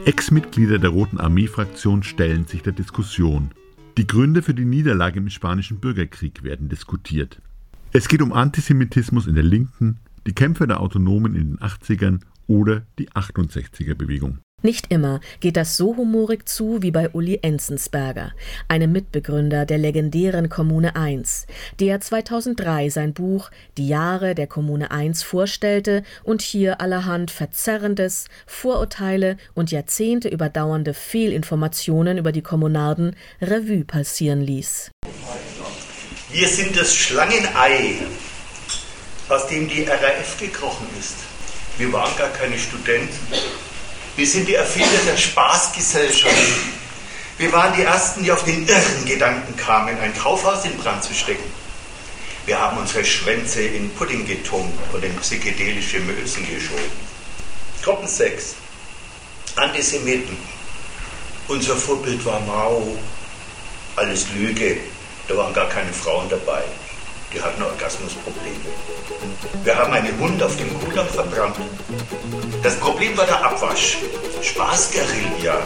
Ex-Mitglieder 0.07 0.79
der 0.79 0.89
Roten 0.89 1.21
Armee-Fraktion 1.21 2.03
stellen 2.03 2.47
sich 2.47 2.63
der 2.63 2.73
Diskussion. 2.73 3.51
Die 3.99 4.07
Gründe 4.07 4.41
für 4.41 4.55
die 4.55 4.65
Niederlage 4.65 5.19
im 5.19 5.29
Spanischen 5.29 5.81
Bürgerkrieg 5.81 6.45
werden 6.45 6.71
diskutiert. 6.71 7.43
Es 7.93 8.09
geht 8.09 8.23
um 8.23 8.33
Antisemitismus 8.33 9.27
in 9.27 9.35
der 9.35 9.45
Linken, 9.45 9.99
die 10.27 10.33
Kämpfe 10.33 10.67
der 10.67 10.81
Autonomen 10.81 11.35
in 11.35 11.51
den 11.51 11.59
80ern 11.59 12.21
oder 12.47 12.87
die 12.99 13.11
68er-Bewegung. 13.11 14.39
Nicht 14.63 14.93
immer 14.93 15.21
geht 15.41 15.57
das 15.57 15.77
so 15.77 15.97
humorig 15.97 16.49
zu 16.49 16.83
wie 16.83 16.93
bei 16.93 17.11
Uli 17.11 17.41
Enzensberger, 17.43 18.33
einem 18.69 18.93
Mitbegründer 18.93 19.67
der 19.67 19.79
legendären 19.79 20.49
Kommune 20.49 20.95
1, 20.95 21.47
der 21.81 22.01
2003 22.01 22.89
sein 22.89 23.13
Buch 23.13 23.51
Die 23.77 23.89
Jahre 23.89 24.37
der 24.37 24.47
Kommune 24.47 24.93
1 24.93 25.25
vorstellte 25.25 26.05
und 26.23 26.43
hier 26.43 26.81
allerhand 26.81 27.33
Verzerrendes, 27.33 28.27
Vorurteile 28.47 29.37
und 29.55 29.73
Jahrzehnte 29.73 30.29
überdauernde 30.29 30.95
Fehlinformationen 30.95 32.17
über 32.17 32.31
die 32.31 32.43
Kommunarden 32.43 33.17
Revue 33.41 33.85
passieren 33.85 34.43
ließ. 34.43 34.93
Wir 36.31 36.49
sind 36.49 36.77
das 36.77 36.95
Schlangenei, 36.95 37.97
aus 39.29 39.49
dem 39.49 39.69
die 39.69 39.83
RAF 39.83 40.39
gekrochen 40.39 40.87
ist. 40.99 41.17
Wir 41.79 41.93
waren 41.93 42.17
gar 42.17 42.31
keine 42.31 42.57
Studenten. 42.57 43.11
Wir 44.15 44.27
sind 44.27 44.47
die 44.47 44.55
Erfinder 44.55 44.99
der 45.07 45.17
Spaßgesellschaft. 45.17 46.35
Wir 47.39 47.51
waren 47.51 47.75
die 47.75 47.83
Ersten, 47.83 48.23
die 48.23 48.31
auf 48.31 48.45
den 48.45 48.69
irren 48.69 49.07
Gedanken 49.07 49.57
kamen, 49.57 49.99
ein 49.99 50.15
Kaufhaus 50.15 50.65
in 50.67 50.77
Brand 50.77 51.03
zu 51.03 51.15
stecken. 51.15 51.51
Wir 52.45 52.61
haben 52.61 52.77
unsere 52.77 53.05
Schwänze 53.05 53.63
in 53.63 53.89
Pudding 53.95 54.27
getunkt 54.27 54.79
und 54.93 55.03
in 55.03 55.17
psychedelische 55.17 56.01
Mösen 56.01 56.47
geschoben. 56.47 56.93
Gruppen 57.83 58.07
6. 58.07 58.57
Antisemiten. 59.57 60.37
Unser 61.49 61.77
Vorbild 61.77 62.25
war 62.25 62.41
Mao. 62.41 62.97
Alles 63.97 64.27
Lüge. 64.35 64.77
Da 65.27 65.37
waren 65.37 65.55
gar 65.55 65.69
keine 65.69 65.93
Frauen 65.93 66.29
dabei. 66.29 66.65
Die 67.33 67.41
hatten 67.41 67.63
Orgasmusprobleme. 67.63 68.59
Wir 69.65 69.77
haben 69.77 69.93
einen 69.93 70.19
Hund 70.19 70.43
auf 70.43 70.57
dem 70.57 70.73
Kudamm 70.81 71.07
verbrannt. 71.07 71.57
Das 72.63 72.77
Problem 72.77 73.17
war 73.17 73.27
der 73.27 73.45
Abwasch. 73.45 73.99
Spaßguerilla. 74.43 75.59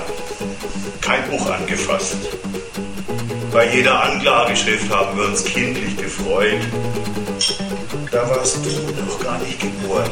Kein 1.00 1.28
Buch 1.30 1.50
angefasst. 1.50 2.16
Bei 3.52 3.72
jeder 3.74 4.02
Anklageschrift 4.02 4.90
haben 4.90 5.16
wir 5.16 5.26
uns 5.26 5.44
kindlich 5.44 5.96
gefreut. 5.96 6.60
Da 8.10 8.28
warst 8.28 8.58
du 8.64 9.02
noch 9.02 9.20
gar 9.20 9.38
nicht 9.38 9.60
geboren. 9.60 10.10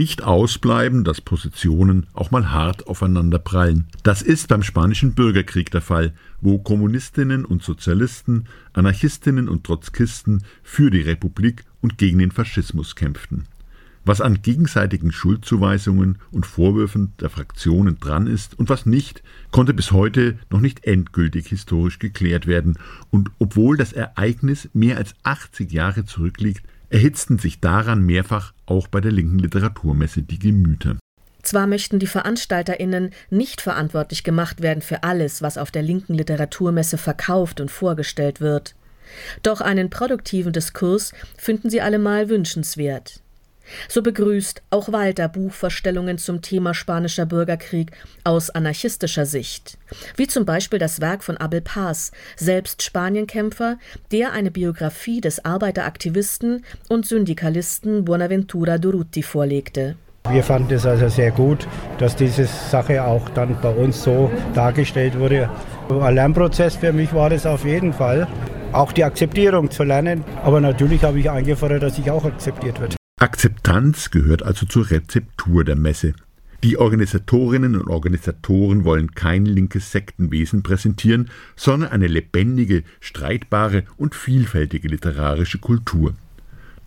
Nicht 0.00 0.22
ausbleiben, 0.22 1.04
dass 1.04 1.20
Positionen 1.20 2.06
auch 2.14 2.30
mal 2.30 2.50
hart 2.50 2.86
aufeinanderprallen. 2.86 3.84
Das 4.02 4.22
ist 4.22 4.48
beim 4.48 4.62
Spanischen 4.62 5.12
Bürgerkrieg 5.12 5.70
der 5.70 5.82
Fall, 5.82 6.14
wo 6.40 6.58
Kommunistinnen 6.58 7.44
und 7.44 7.62
Sozialisten, 7.62 8.46
Anarchistinnen 8.72 9.46
und 9.46 9.64
Trotzkisten 9.64 10.42
für 10.62 10.90
die 10.90 11.02
Republik 11.02 11.66
und 11.82 11.98
gegen 11.98 12.18
den 12.18 12.30
Faschismus 12.30 12.96
kämpften. 12.96 13.44
Was 14.06 14.22
an 14.22 14.40
gegenseitigen 14.40 15.12
Schuldzuweisungen 15.12 16.16
und 16.30 16.46
Vorwürfen 16.46 17.12
der 17.20 17.28
Fraktionen 17.28 18.00
dran 18.00 18.26
ist 18.26 18.58
und 18.58 18.70
was 18.70 18.86
nicht, 18.86 19.22
konnte 19.50 19.74
bis 19.74 19.92
heute 19.92 20.38
noch 20.48 20.60
nicht 20.60 20.86
endgültig 20.86 21.48
historisch 21.48 21.98
geklärt 21.98 22.46
werden, 22.46 22.78
und 23.10 23.30
obwohl 23.38 23.76
das 23.76 23.92
Ereignis 23.92 24.70
mehr 24.72 24.96
als 24.96 25.14
80 25.24 25.70
Jahre 25.70 26.06
zurückliegt, 26.06 26.64
erhitzten 26.90 27.38
sich 27.38 27.60
daran 27.60 28.02
mehrfach 28.02 28.52
auch 28.66 28.88
bei 28.88 29.00
der 29.00 29.12
linken 29.12 29.38
Literaturmesse 29.38 30.22
die 30.22 30.38
Gemüter. 30.38 30.96
Zwar 31.42 31.66
möchten 31.66 31.98
die 31.98 32.06
Veranstalterinnen 32.06 33.10
nicht 33.30 33.60
verantwortlich 33.62 34.24
gemacht 34.24 34.60
werden 34.60 34.82
für 34.82 35.02
alles, 35.04 35.40
was 35.40 35.56
auf 35.56 35.70
der 35.70 35.82
linken 35.82 36.14
Literaturmesse 36.14 36.98
verkauft 36.98 37.60
und 37.60 37.70
vorgestellt 37.70 38.40
wird. 38.40 38.74
Doch 39.42 39.60
einen 39.60 39.90
produktiven 39.90 40.52
Diskurs 40.52 41.12
finden 41.36 41.70
sie 41.70 41.80
allemal 41.80 42.28
wünschenswert. 42.28 43.22
So 43.88 44.02
begrüßt 44.02 44.62
auch 44.70 44.92
Walter 44.92 45.28
Buchvorstellungen 45.28 46.18
zum 46.18 46.42
Thema 46.42 46.74
spanischer 46.74 47.26
Bürgerkrieg 47.26 47.92
aus 48.24 48.50
anarchistischer 48.50 49.26
Sicht, 49.26 49.78
wie 50.16 50.26
zum 50.26 50.44
Beispiel 50.44 50.78
das 50.78 51.00
Werk 51.00 51.24
von 51.24 51.36
Abel 51.36 51.60
Paz, 51.60 52.12
selbst 52.36 52.82
Spanienkämpfer, 52.82 53.78
der 54.12 54.32
eine 54.32 54.50
Biografie 54.50 55.20
des 55.20 55.44
Arbeiteraktivisten 55.44 56.64
und 56.88 57.06
Syndikalisten 57.06 58.04
Buenaventura 58.04 58.78
Durruti 58.78 59.22
vorlegte. 59.22 59.96
Wir 60.28 60.44
fanden 60.44 60.74
es 60.74 60.84
also 60.84 61.08
sehr 61.08 61.30
gut, 61.30 61.66
dass 61.98 62.14
diese 62.14 62.44
Sache 62.44 63.02
auch 63.02 63.28
dann 63.30 63.56
bei 63.60 63.70
uns 63.70 64.02
so 64.02 64.30
dargestellt 64.54 65.18
wurde. 65.18 65.48
Ein 65.88 66.14
Lernprozess 66.14 66.76
für 66.76 66.92
mich 66.92 67.12
war 67.14 67.32
es 67.32 67.46
auf 67.46 67.64
jeden 67.64 67.92
Fall, 67.92 68.28
auch 68.72 68.92
die 68.92 69.02
Akzeptierung 69.02 69.70
zu 69.70 69.82
lernen. 69.82 70.22
Aber 70.44 70.60
natürlich 70.60 71.02
habe 71.02 71.18
ich 71.18 71.30
eingefordert, 71.30 71.82
dass 71.82 71.98
ich 71.98 72.10
auch 72.10 72.24
akzeptiert 72.24 72.80
wird. 72.80 72.99
Akzeptanz 73.20 74.10
gehört 74.10 74.42
also 74.42 74.64
zur 74.64 74.90
Rezeptur 74.90 75.62
der 75.62 75.76
Messe. 75.76 76.14
Die 76.62 76.78
Organisatorinnen 76.78 77.76
und 77.76 77.88
Organisatoren 77.88 78.84
wollen 78.84 79.14
kein 79.14 79.44
linkes 79.44 79.92
Sektenwesen 79.92 80.62
präsentieren, 80.62 81.28
sondern 81.54 81.90
eine 81.90 82.06
lebendige, 82.06 82.82
streitbare 82.98 83.84
und 83.98 84.14
vielfältige 84.14 84.88
literarische 84.88 85.58
Kultur. 85.58 86.14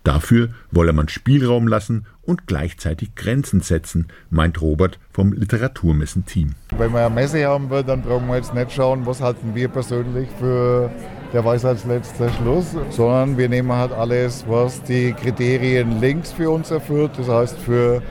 Dafür 0.02 0.48
wolle 0.72 0.92
man 0.92 1.08
Spielraum 1.08 1.68
lassen 1.68 2.04
und 2.26 2.46
gleichzeitig 2.46 3.14
Grenzen 3.14 3.60
setzen, 3.60 4.08
meint 4.30 4.60
Robert 4.60 4.98
vom 5.10 5.32
Literaturmessen-Team. 5.32 6.54
Wenn 6.76 6.92
wir 6.92 7.06
eine 7.06 7.14
Messe 7.14 7.44
haben 7.46 7.70
will, 7.70 7.82
dann 7.82 8.02
brauchen 8.02 8.26
wir 8.28 8.36
jetzt 8.36 8.54
nicht 8.54 8.72
schauen, 8.72 9.06
was 9.06 9.20
halten 9.20 9.54
wir 9.54 9.68
persönlich 9.68 10.28
für 10.38 10.90
der 11.32 11.44
Weisheitsletzter 11.44 12.30
Schluss, 12.30 12.76
sondern 12.90 13.36
wir 13.36 13.48
nehmen 13.48 13.72
halt 13.72 13.92
alles, 13.92 14.44
was 14.48 14.82
die 14.82 15.12
Kriterien 15.12 16.00
links 16.00 16.32
für 16.32 16.50
uns 16.50 16.70
erfüllt, 16.70 17.12
das 17.18 17.28
heißt 17.28 17.58
für 17.58 18.02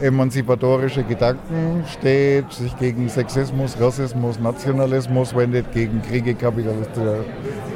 emanzipatorische 0.00 1.02
Gedanken 1.02 1.84
steht, 1.90 2.52
sich 2.52 2.76
gegen 2.78 3.08
Sexismus, 3.08 3.80
Rassismus, 3.80 4.38
Nationalismus 4.38 5.34
wendet, 5.34 5.72
gegen 5.72 6.02
Kriege 6.02 6.34
kapitalistischer 6.34 7.24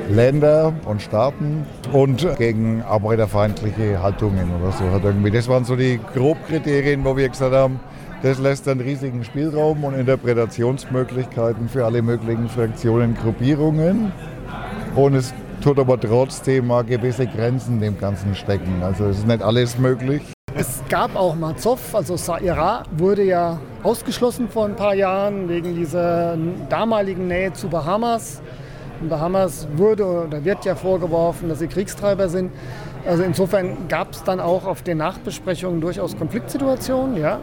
Länder 0.09 0.73
und 0.87 1.03
Staaten 1.03 1.65
und 1.93 2.27
gegen 2.37 2.83
arbeiterfeindliche 2.83 4.03
Haltungen 4.03 4.49
oder 4.61 4.73
so. 4.73 4.85
Hat 4.91 5.05
irgendwie. 5.05 5.31
Das 5.31 5.49
waren 5.49 5.65
so 5.65 5.77
die 5.77 6.01
Grobkriterien, 6.15 7.05
wo 7.05 7.17
wir 7.17 7.29
gesagt 7.29 7.55
haben, 7.55 7.81
das 8.23 8.39
lässt 8.39 8.69
einen 8.69 8.81
riesigen 8.81 9.25
Spielraum 9.25 9.85
und 9.85 9.95
Interpretationsmöglichkeiten 9.95 11.69
für 11.69 11.87
alle 11.87 12.03
möglichen 12.03 12.49
Fraktionen, 12.49 13.15
Gruppierungen. 13.15 14.13
Und 14.95 15.15
es 15.15 15.33
tut 15.63 15.79
aber 15.79 15.99
trotzdem 15.99 16.67
mal 16.67 16.85
gewisse 16.85 17.27
Grenzen 17.27 17.81
dem 17.81 17.99
Ganzen 17.99 18.35
stecken. 18.35 18.83
Also 18.83 19.07
es 19.07 19.19
ist 19.19 19.27
nicht 19.27 19.43
alles 19.43 19.79
möglich. 19.79 20.23
Es 20.57 20.83
gab 20.89 21.15
auch 21.15 21.37
Mazov, 21.37 21.95
also 21.95 22.17
Saira 22.17 22.83
wurde 22.97 23.23
ja 23.23 23.61
ausgeschlossen 23.85 24.49
vor 24.49 24.65
ein 24.65 24.75
paar 24.75 24.95
Jahren 24.95 25.49
wegen 25.49 25.77
dieser 25.77 26.37
damaligen 26.69 27.29
Nähe 27.29 27.53
zu 27.53 27.69
Bahamas. 27.69 28.43
In 29.01 29.09
Bahamas 29.09 29.69
wurde 29.77 30.05
oder 30.05 30.45
wird 30.45 30.65
ja 30.65 30.75
vorgeworfen, 30.75 31.49
dass 31.49 31.61
sie 31.61 31.69
Kriegstreiber 31.69 32.29
sind. 32.29 32.51
Also 33.07 33.23
insofern 33.23 33.89
gab 33.89 34.13
es 34.13 34.25
dann 34.25 34.41
auch 34.41 34.67
auf 34.67 34.83
den 34.83 34.99
Nachbesprechungen 34.99 35.81
durchaus 35.81 36.19
Konfliktsituationen, 36.19 37.17
ja. 37.17 37.39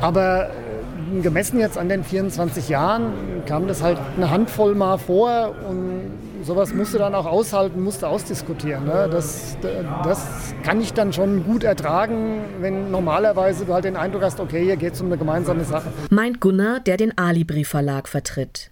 Aber 0.00 0.48
äh, 0.48 1.20
gemessen 1.22 1.60
jetzt 1.60 1.78
an 1.78 1.88
den 1.88 2.02
24 2.02 2.68
Jahren 2.68 3.12
kam 3.46 3.68
das 3.68 3.82
halt 3.82 3.98
eine 4.16 4.28
Handvoll 4.28 4.74
mal 4.74 4.98
vor 4.98 5.54
und 5.68 6.10
sowas 6.42 6.72
musst 6.74 6.94
du 6.94 6.98
dann 6.98 7.14
auch 7.14 7.26
aushalten, 7.26 7.82
musst 7.82 8.02
du 8.02 8.06
ausdiskutieren. 8.06 8.84
Ne? 8.84 9.08
Das, 9.10 9.56
das 10.04 10.54
kann 10.62 10.80
ich 10.80 10.92
dann 10.92 11.12
schon 11.12 11.44
gut 11.44 11.64
ertragen, 11.64 12.44
wenn 12.60 12.90
normalerweise 12.90 13.64
du 13.64 13.74
halt 13.74 13.84
den 13.84 13.96
Eindruck 13.96 14.22
hast, 14.22 14.40
okay, 14.40 14.64
hier 14.64 14.76
geht 14.76 14.94
es 14.94 15.00
um 15.00 15.06
eine 15.06 15.18
gemeinsame 15.18 15.64
Sache. 15.64 15.92
Meint 16.10 16.40
Gunnar, 16.40 16.80
der 16.80 16.96
den 16.96 17.16
Alibri 17.16 17.64
Verlag 17.64 18.08
vertritt. 18.08 18.70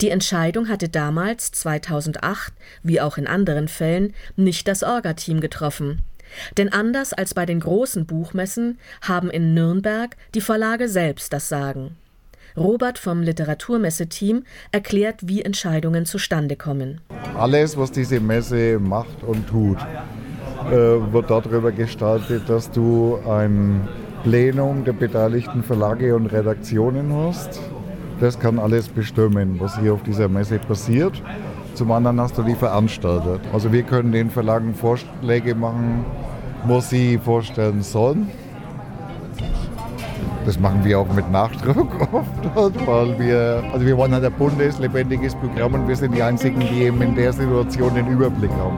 Die 0.00 0.08
Entscheidung 0.08 0.68
hatte 0.68 0.88
damals, 0.88 1.52
2008, 1.52 2.54
wie 2.82 3.00
auch 3.00 3.18
in 3.18 3.26
anderen 3.26 3.68
Fällen, 3.68 4.14
nicht 4.36 4.66
das 4.66 4.82
Orga-Team 4.82 5.40
getroffen. 5.40 6.00
Denn 6.56 6.72
anders 6.72 7.12
als 7.12 7.34
bei 7.34 7.46
den 7.46 7.60
großen 7.60 8.06
Buchmessen 8.06 8.78
haben 9.02 9.30
in 9.30 9.54
Nürnberg 9.54 10.16
die 10.34 10.40
Verlage 10.40 10.88
selbst 10.88 11.32
das 11.32 11.48
Sagen. 11.48 11.96
Robert 12.56 12.98
vom 12.98 13.22
Literaturmesse-Team 13.22 14.44
erklärt, 14.70 15.20
wie 15.22 15.42
Entscheidungen 15.42 16.06
zustande 16.06 16.56
kommen. 16.56 17.00
Alles, 17.36 17.76
was 17.76 17.90
diese 17.90 18.20
Messe 18.20 18.78
macht 18.78 19.22
und 19.26 19.48
tut, 19.48 19.78
äh, 20.70 20.72
wird 21.12 21.30
darüber 21.30 21.72
gestaltet, 21.72 22.48
dass 22.48 22.70
du 22.70 23.18
ein 23.28 23.88
Plenum 24.22 24.84
der 24.84 24.92
beteiligten 24.92 25.62
Verlage 25.62 26.14
und 26.14 26.26
Redaktionen 26.26 27.12
hast. 27.12 27.60
Das 28.20 28.38
kann 28.38 28.58
alles 28.58 28.88
bestimmen, 28.88 29.58
was 29.58 29.78
hier 29.78 29.92
auf 29.92 30.02
dieser 30.04 30.28
Messe 30.28 30.58
passiert. 30.58 31.20
Zum 31.74 31.90
anderen 31.90 32.20
hast 32.20 32.38
du 32.38 32.42
die 32.42 32.54
Veranstalter. 32.54 33.40
Also 33.52 33.72
wir 33.72 33.82
können 33.82 34.12
den 34.12 34.30
Verlagen 34.30 34.74
Vorschläge 34.74 35.56
machen, 35.56 36.04
was 36.66 36.88
sie 36.88 37.18
vorstellen 37.18 37.82
sollen. 37.82 38.30
Das 40.44 40.60
machen 40.60 40.84
wir 40.84 40.98
auch 40.98 41.12
mit 41.14 41.30
Nachdruck 41.30 41.88
oft, 42.12 42.86
weil 42.86 43.18
wir, 43.18 43.64
also 43.72 43.86
wir 43.86 43.96
wollen 43.96 44.12
halt 44.12 44.24
ein 44.24 44.32
buntes, 44.32 44.78
lebendiges 44.78 45.34
Programm 45.34 45.72
und 45.74 45.88
wir 45.88 45.96
sind 45.96 46.14
die 46.14 46.22
Einzigen, 46.22 46.60
die 46.60 46.82
eben 46.82 47.00
in 47.00 47.14
der 47.14 47.32
Situation 47.32 47.94
den 47.94 48.06
Überblick 48.08 48.50
haben. 48.50 48.76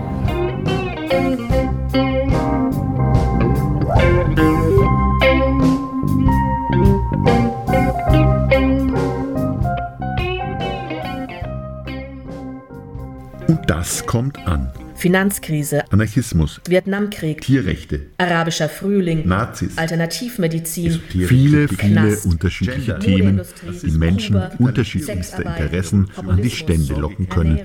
Und 13.48 13.60
das 13.70 14.06
kommt 14.06 14.38
an. 14.46 14.70
Finanzkrise, 14.96 15.84
Anarchismus, 15.90 16.60
Vietnamkrieg, 16.66 17.42
Tierrechte, 17.42 18.06
arabischer 18.18 18.68
Frühling, 18.68 19.26
Nazis, 19.26 19.76
Alternativmedizin, 19.76 21.00
viele, 21.08 21.26
viele 21.28 21.66
Knast, 21.68 22.26
unterschiedliche 22.26 22.98
Gender, 22.98 23.00
Themen, 23.00 23.40
die 23.82 23.90
Menschen 23.90 24.34
Kuba, 24.34 24.52
unterschiedlichster 24.58 25.44
Interessen 25.44 26.10
an 26.16 26.40
die 26.40 26.50
Stände 26.50 26.94
locken 26.94 27.28
können. 27.28 27.60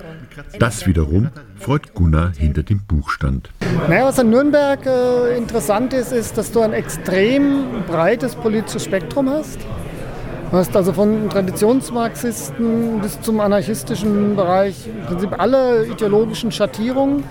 Das 0.60 0.86
wiederum 0.88 1.30
freut 1.58 1.94
Gunnar 1.94 2.34
hinter 2.38 2.64
dem 2.64 2.82
Buchstand. 2.86 3.50
Naja, 3.88 4.06
was 4.06 4.20
an 4.20 4.30
Nürnberg 4.30 4.86
äh, 4.86 5.38
interessant 5.38 5.94
ist, 5.94 6.12
ist, 6.12 6.38
dass 6.38 6.52
du 6.52 6.62
ein 6.62 6.74
extrem 6.74 7.84
breites 7.88 8.36
politisches 8.36 8.84
Spektrum 8.84 9.30
hast. 9.30 9.60
Du 10.52 10.58
hast 10.58 10.76
also 10.76 10.92
von 10.92 11.30
Traditionsmarxisten 11.30 13.00
bis 13.00 13.22
zum 13.22 13.40
anarchistischen 13.40 14.36
Bereich 14.36 14.86
im 14.86 15.06
Prinzip 15.06 15.40
alle 15.40 15.86
ideologischen 15.86 16.52
Schattierungen. 16.52 17.24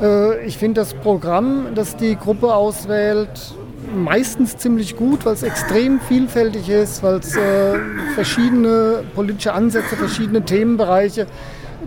Äh, 0.00 0.46
ich 0.46 0.58
finde 0.58 0.80
das 0.80 0.94
Programm, 0.94 1.74
das 1.74 1.96
die 1.96 2.14
Gruppe 2.14 2.54
auswählt, 2.54 3.56
meistens 3.96 4.58
ziemlich 4.58 4.96
gut, 4.96 5.26
weil 5.26 5.34
es 5.34 5.42
extrem 5.42 5.98
vielfältig 5.98 6.68
ist, 6.68 7.02
weil 7.02 7.16
es 7.16 7.34
äh, 7.34 7.80
verschiedene 8.14 9.02
politische 9.16 9.54
Ansätze, 9.54 9.96
verschiedene 9.96 10.42
Themenbereiche 10.42 11.26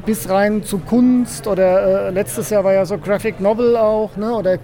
bis 0.06 0.28
rein 0.30 0.66
zu 0.66 0.80
Kunst 0.80 1.48
oder 1.48 2.08
äh, 2.08 2.10
letztes 2.10 2.50
Jahr 2.50 2.66
war 2.66 2.74
ja 2.74 2.86
so 2.86 2.98
Graphic 2.98 3.40
Novel 3.40 3.78
auch 3.78 4.18
ne, 4.18 4.34
oder 4.34 4.58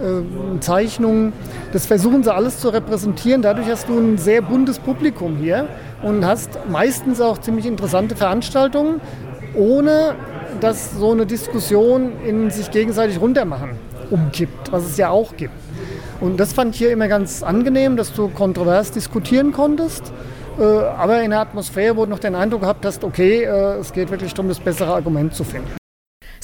äh, 0.00 0.60
Zeichnungen. 0.60 1.32
Das 1.72 1.86
versuchen 1.86 2.22
sie 2.22 2.34
alles 2.34 2.60
zu 2.60 2.68
repräsentieren. 2.68 3.42
Dadurch 3.42 3.68
hast 3.68 3.88
du 3.88 3.98
ein 3.98 4.18
sehr 4.18 4.42
buntes 4.42 4.78
Publikum 4.78 5.36
hier 5.36 5.68
und 6.02 6.24
hast 6.24 6.58
meistens 6.70 7.20
auch 7.20 7.38
ziemlich 7.38 7.66
interessante 7.66 8.16
Veranstaltungen, 8.16 9.00
ohne 9.54 10.14
dass 10.60 10.92
so 10.92 11.12
eine 11.12 11.26
Diskussion 11.26 12.12
in 12.24 12.50
sich 12.50 12.70
gegenseitig 12.70 13.20
runtermachen 13.20 13.70
umkippt, 14.10 14.72
was 14.72 14.84
es 14.84 14.96
ja 14.96 15.10
auch 15.10 15.36
gibt. 15.36 15.54
Und 16.20 16.38
das 16.38 16.52
fand 16.52 16.74
ich 16.74 16.78
hier 16.78 16.90
immer 16.92 17.08
ganz 17.08 17.42
angenehm, 17.42 17.96
dass 17.96 18.12
du 18.12 18.28
kontrovers 18.28 18.90
diskutieren 18.90 19.52
konntest, 19.52 20.12
äh, 20.58 20.62
aber 20.62 21.22
in 21.22 21.30
der 21.30 21.40
Atmosphäre, 21.40 21.96
wo 21.96 22.04
du 22.04 22.10
noch 22.10 22.18
den 22.18 22.34
Eindruck 22.34 22.62
gehabt 22.62 22.86
hast, 22.86 23.04
okay, 23.04 23.42
äh, 23.42 23.78
es 23.78 23.92
geht 23.92 24.10
wirklich 24.10 24.32
darum, 24.32 24.48
das 24.48 24.60
bessere 24.60 24.94
Argument 24.94 25.34
zu 25.34 25.44
finden. 25.44 25.85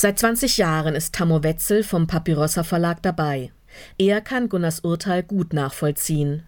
Seit 0.02 0.18
20 0.18 0.58
Jahren 0.58 0.96
ist 0.96 1.14
Tammo 1.14 1.44
Wetzel 1.44 1.84
vom 1.84 2.08
Papyrossa 2.08 2.64
Verlag 2.64 3.02
dabei. 3.02 3.52
Er 3.98 4.20
kann 4.20 4.48
Gunnars 4.48 4.80
Urteil 4.80 5.22
gut 5.22 5.52
nachvollziehen. 5.52 6.42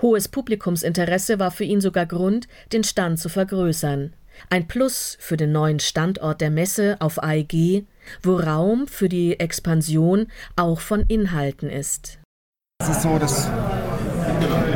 Hohes 0.00 0.28
Publikumsinteresse 0.28 1.40
war 1.40 1.50
für 1.50 1.64
ihn 1.64 1.80
sogar 1.80 2.06
Grund, 2.06 2.46
den 2.72 2.84
Stand 2.84 3.18
zu 3.18 3.28
vergrößern. 3.28 4.12
Ein 4.50 4.68
Plus 4.68 5.16
für 5.18 5.36
den 5.36 5.50
neuen 5.50 5.80
Standort 5.80 6.40
der 6.40 6.52
Messe 6.52 6.96
auf 7.00 7.20
AEG, 7.20 7.86
wo 8.22 8.36
Raum 8.36 8.86
für 8.86 9.08
die 9.08 9.40
Expansion 9.40 10.28
auch 10.54 10.78
von 10.78 11.00
Inhalten 11.08 11.70
ist. 11.70 12.20
Es 12.84 12.88
ist 12.88 13.02
so, 13.02 13.18
dass 13.18 13.48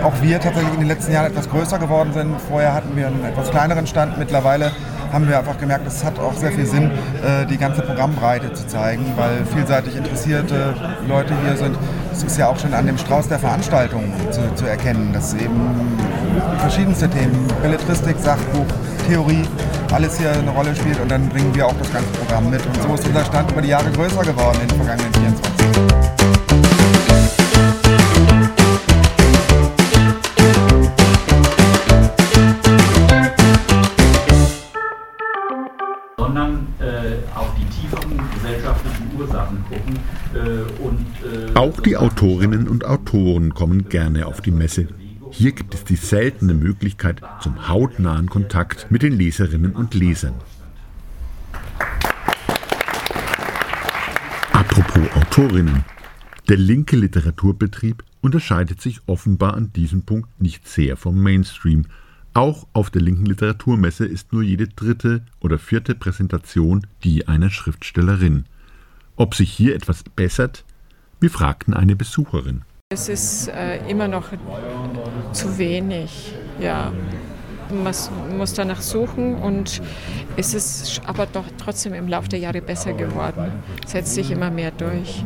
auch 0.03 0.21
wir 0.21 0.41
tatsächlich 0.41 0.75
in 0.75 0.81
den 0.81 0.89
letzten 0.89 1.13
Jahren 1.13 1.31
etwas 1.31 1.49
größer 1.49 1.79
geworden 1.79 2.13
sind. 2.13 2.41
Vorher 2.41 2.75
hatten 2.75 2.97
wir 2.97 3.07
einen 3.07 3.25
etwas 3.25 3.53
kleineren 3.53 3.87
Stand. 3.87 4.19
Mittlerweile 4.19 4.73
haben 5.13 5.29
wir 5.29 5.39
einfach 5.39 5.59
gemerkt, 5.59 5.87
es 5.87 6.05
hat 6.05 6.19
auch 6.19 6.35
sehr 6.35 6.53
viel 6.53 6.67
Sinn, 6.67 6.91
äh, 7.25 7.47
die 7.47 7.57
ganze 7.57 7.83
Programmbreite 7.83 8.53
zu 8.53 8.67
zeigen, 8.67 9.05
weil 9.17 9.45
vielseitig 9.53 9.97
interessierte 9.97 10.75
Leute 11.09 11.35
hier 11.45 11.57
sind. 11.57 11.77
Es 12.13 12.23
ist 12.23 12.39
ja 12.39 12.49
auch 12.49 12.59
schon 12.59 12.73
an 12.75 12.87
dem 12.87 12.99
Strauß 12.99 13.29
der 13.29 13.39
Veranstaltungen 13.39 14.13
zu, 14.31 14.41
zu 14.55 14.67
erkennen, 14.67 15.13
dass 15.13 15.35
eben 15.35 15.61
verschiedenste 16.59 17.09
Themen, 17.09 17.47
Belletristik, 17.63 18.17
Sachbuch, 18.19 18.67
Theorie, 19.09 19.45
alles 19.93 20.19
hier 20.19 20.33
eine 20.33 20.51
Rolle 20.51 20.75
spielt 20.75 21.01
und 21.01 21.11
dann 21.11 21.29
bringen 21.29 21.55
wir 21.55 21.67
auch 21.67 21.75
das 21.79 21.93
ganze 21.93 22.11
Programm 22.11 22.51
mit. 22.51 22.65
Und 22.67 22.83
so 22.83 22.95
ist 22.95 23.07
unser 23.07 23.25
Stand 23.25 23.51
über 23.53 23.63
die 23.63 23.69
Jahre 23.69 23.91
größer 23.91 24.23
geworden 24.23 24.59
in 24.63 24.69
den 24.69 24.77
vergangenen 24.77 25.13
24 25.15 25.47
Auch 41.57 41.81
die 41.81 41.97
Autorinnen 41.97 42.69
und 42.69 42.85
Autoren 42.85 43.55
kommen 43.55 43.89
gerne 43.89 44.27
auf 44.27 44.43
die 44.43 44.51
Messe. 44.51 44.89
Hier 45.31 45.53
gibt 45.53 45.73
es 45.73 45.85
die 45.85 45.97
seltene 45.97 46.53
Möglichkeit 46.53 47.23
zum 47.41 47.67
hautnahen 47.67 48.29
Kontakt 48.29 48.91
mit 48.91 49.01
den 49.01 49.15
Leserinnen 49.15 49.73
und 49.73 49.95
Lesern. 49.95 50.35
Apropos 54.53 55.11
Autorinnen. 55.15 55.83
Der 56.51 56.59
linke 56.59 56.95
Literaturbetrieb 56.95 58.05
unterscheidet 58.21 58.83
sich 58.83 59.01
offenbar 59.07 59.55
an 59.55 59.73
diesem 59.73 60.03
Punkt 60.03 60.39
nicht 60.39 60.69
sehr 60.69 60.99
vom 60.99 61.23
Mainstream. 61.23 61.87
Auch 62.35 62.67
auf 62.75 62.91
der 62.91 63.01
linken 63.01 63.25
Literaturmesse 63.25 64.05
ist 64.05 64.31
nur 64.31 64.43
jede 64.43 64.69
dritte 64.69 65.25
oder 65.41 65.59
vierte 65.59 65.95
Präsentation 65.95 66.87
die 67.03 67.29
einer 67.29 67.49
Schriftstellerin. 67.49 68.45
Ob 69.17 69.35
sich 69.35 69.51
hier 69.51 69.75
etwas 69.75 70.03
bessert? 70.03 70.66
Wir 71.21 71.31
fragten 71.31 71.75
eine 71.75 71.97
Besucherin. 71.97 72.63
Es 72.93 73.09
ist 73.09 73.49
äh, 73.49 73.79
immer 73.89 74.07
noch 74.07 74.31
zu 75.33 75.59
wenig, 75.59 76.35
ja. 76.61 76.93
Man 77.69 77.95
muss 78.39 78.53
danach 78.55 78.81
suchen 78.81 79.35
und 79.35 79.83
es 80.37 80.55
ist 80.55 81.01
aber 81.05 81.27
doch 81.27 81.47
trotzdem 81.59 81.95
im 81.95 82.07
Laufe 82.07 82.29
der 82.29 82.39
Jahre 82.39 82.63
besser 82.63 82.93
geworden. 82.93 83.51
Setzt 83.87 84.15
sich 84.15 84.31
immer 84.31 84.51
mehr 84.51 84.71
durch. 84.71 85.25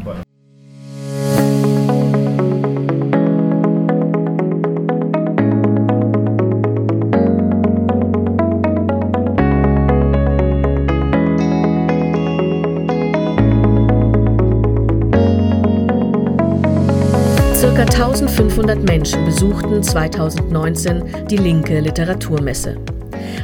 Circa 17.80 17.94
1500 17.94 18.82
Menschen 18.82 19.24
besuchten 19.24 19.82
2019 19.82 21.02
die 21.30 21.38
linke 21.38 21.80
Literaturmesse. 21.80 22.76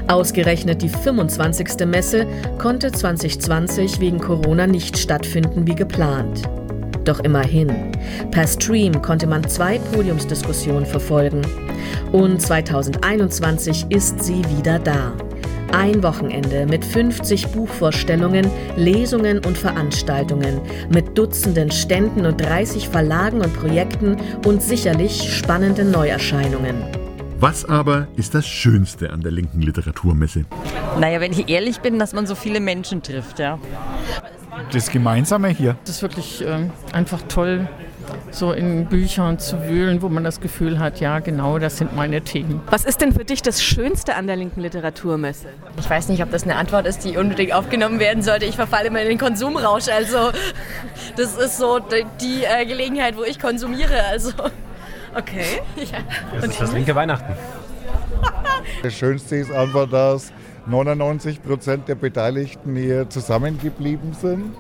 Ausgerechnet 0.09 0.83
die 0.83 0.91
25. 0.91 1.87
Messe 1.87 2.27
konnte 2.59 2.93
2020 2.93 3.99
wegen 3.99 4.19
Corona 4.19 4.67
nicht 4.67 4.99
stattfinden 4.99 5.67
wie 5.67 5.75
geplant. 5.75 6.43
Doch 7.05 7.21
immerhin, 7.21 7.93
per 8.31 8.47
Stream 8.47 9.01
konnte 9.01 9.27
man 9.27 9.49
zwei 9.49 9.79
Podiumsdiskussionen 9.79 10.85
verfolgen. 10.85 11.41
Und 12.13 12.43
2021 12.43 13.87
ist 13.89 14.23
sie 14.23 14.43
wieder 14.55 14.79
da. 14.79 15.15
Ein 15.73 16.03
Wochenende 16.03 16.67
mit 16.67 16.85
50 16.85 17.49
Buchvorstellungen, 17.49 18.51
Lesungen 18.77 19.45
und 19.45 19.59
Veranstaltungen, 19.59 20.61
mit 20.91 21.19
Dutzenden 21.19 21.71
Ständen 21.71 22.25
und 22.25 22.41
30 22.41 22.89
Verlagen 22.89 23.41
und 23.41 23.53
Projekten 23.55 24.17
und 24.47 24.63
sicherlich 24.63 25.35
spannenden 25.35 25.91
Neuerscheinungen. 25.91 26.77
Was 27.39 27.65
aber 27.67 28.09
ist 28.17 28.35
das 28.35 28.47
Schönste 28.47 29.11
an 29.13 29.21
der 29.21 29.33
linken 29.33 29.61
Literaturmesse? 29.61 30.47
Naja, 30.99 31.21
wenn 31.21 31.33
ich 31.33 31.49
ehrlich 31.49 31.81
bin, 31.81 31.99
dass 31.99 32.15
man 32.15 32.27
so 32.27 32.35
viele 32.35 32.61
Menschen 32.61 33.03
trifft, 33.03 33.39
ja. 33.39 33.59
Das 34.73 34.91
Gemeinsame 34.91 35.49
hier. 35.49 35.77
Das 35.85 35.97
ist 35.97 36.03
wirklich 36.03 36.43
äh, 36.43 36.71
einfach 36.93 37.21
toll, 37.29 37.69
so 38.31 38.53
in 38.53 38.87
Büchern 38.87 39.39
zu 39.39 39.69
wühlen, 39.69 40.03
wo 40.03 40.09
man 40.09 40.25
das 40.25 40.41
Gefühl 40.41 40.79
hat, 40.79 41.01
ja 41.01 41.21
genau, 41.21 41.59
das 41.59 41.79
sind 41.79 41.95
meine 41.97 42.21
Themen. 42.23 42.61
Was 42.71 42.85
ist 42.85 43.01
denn 43.01 43.13
für 43.13 43.25
dich 43.25 43.43
das 43.43 43.63
Schönste 43.63 44.15
an 44.15 44.27
der 44.27 44.37
linken 44.37 44.61
Literaturmesse? 44.61 45.49
Ich 45.79 45.89
weiß 45.89 46.09
nicht, 46.09 46.23
ob 46.23 46.31
das 46.31 46.45
eine 46.45 46.57
Antwort 46.57 46.87
ist, 46.87 47.05
die 47.05 47.17
unbedingt 47.17 47.53
aufgenommen 47.53 47.99
werden 47.99 48.23
sollte. 48.23 48.45
Ich 48.45 48.57
verfalle 48.57 48.89
immer 48.89 49.01
in 49.03 49.09
den 49.09 49.19
Konsumrausch. 49.19 49.89
Also 49.89 50.33
das 51.17 51.37
ist 51.37 51.59
so 51.59 51.79
die 51.79 52.45
äh, 52.45 52.67
Gelegenheit, 52.67 53.17
wo 53.17 53.25
ich 53.25 53.39
konsumiere. 53.39 54.05
Also 54.11 54.31
okay. 55.17 55.61
Ja. 55.77 55.99
Das 56.35 56.51
ist 56.51 56.61
das 56.61 56.73
linke 56.73 56.95
Weihnachten. 56.95 57.33
Das 58.83 58.95
Schönste 58.95 59.37
ist 59.37 59.53
einfach, 59.53 59.89
dass 59.89 60.33
99 60.67 61.43
Prozent 61.43 61.89
der 61.89 61.95
Beteiligten 61.95 62.75
hier 62.75 63.09
zusammengeblieben 63.09 64.13
sind 64.13 64.55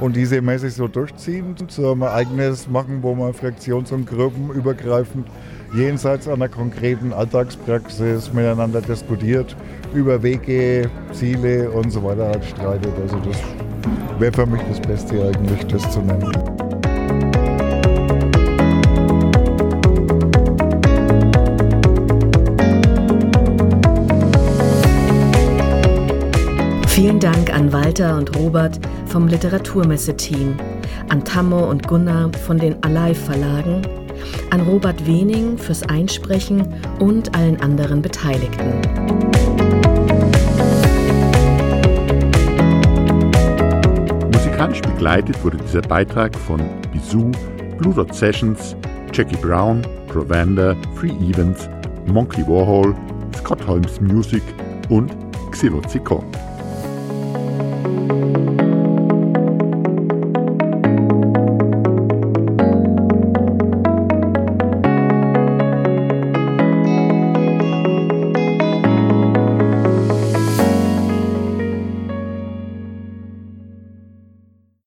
und 0.00 0.16
diese 0.16 0.40
Messe 0.40 0.70
so 0.70 0.88
durchziehen, 0.88 1.54
so 1.68 1.92
ein 1.92 2.02
eigenes 2.02 2.68
machen, 2.68 3.02
wo 3.02 3.14
man 3.14 3.32
fraktions- 3.32 3.92
und 3.92 4.06
gruppenübergreifend 4.06 5.26
jenseits 5.74 6.28
einer 6.28 6.48
konkreten 6.48 7.12
Alltagspraxis 7.12 8.32
miteinander 8.32 8.80
diskutiert, 8.80 9.56
über 9.94 10.22
Wege, 10.22 10.90
Ziele 11.12 11.70
und 11.70 11.90
so 11.90 12.02
weiter 12.02 12.28
halt 12.28 12.44
streitet. 12.44 12.92
Also 13.02 13.18
das 13.18 13.38
wäre 14.18 14.32
für 14.32 14.46
mich 14.46 14.62
das 14.68 14.80
Beste 14.80 15.14
eigentlich, 15.28 15.66
das 15.66 15.90
zu 15.90 16.00
nennen. 16.00 16.55
Vielen 27.18 27.32
Dank 27.32 27.54
an 27.54 27.72
Walter 27.72 28.18
und 28.18 28.36
Robert 28.36 28.78
vom 29.06 29.26
Literaturmesse-Team, 29.26 30.54
an 31.08 31.24
Tammo 31.24 31.70
und 31.70 31.88
Gunnar 31.88 32.30
von 32.44 32.58
den 32.58 32.76
Alive 32.84 33.14
Verlagen, 33.14 33.80
an 34.50 34.60
Robert 34.60 35.06
Wening 35.06 35.56
fürs 35.56 35.82
Einsprechen 35.84 36.74
und 36.98 37.34
allen 37.34 37.58
anderen 37.62 38.02
Beteiligten. 38.02 38.66
Musikalisch 44.30 44.82
begleitet 44.82 45.42
wurde 45.42 45.56
dieser 45.56 45.80
Beitrag 45.80 46.36
von 46.36 46.60
Bisou, 46.92 47.32
Blue 47.78 47.94
Dot 47.94 48.14
Sessions, 48.14 48.76
Jackie 49.14 49.38
Brown, 49.38 49.80
Provender, 50.08 50.76
Free 50.94 51.16
Events, 51.30 51.66
Monkey 52.04 52.46
Warhol, 52.46 52.94
Scott 53.38 53.66
Holmes 53.66 54.02
Music 54.02 54.42
und 54.90 55.16
Xylozico. 55.50 56.22
Thank 58.08 58.50
you. 58.50 58.55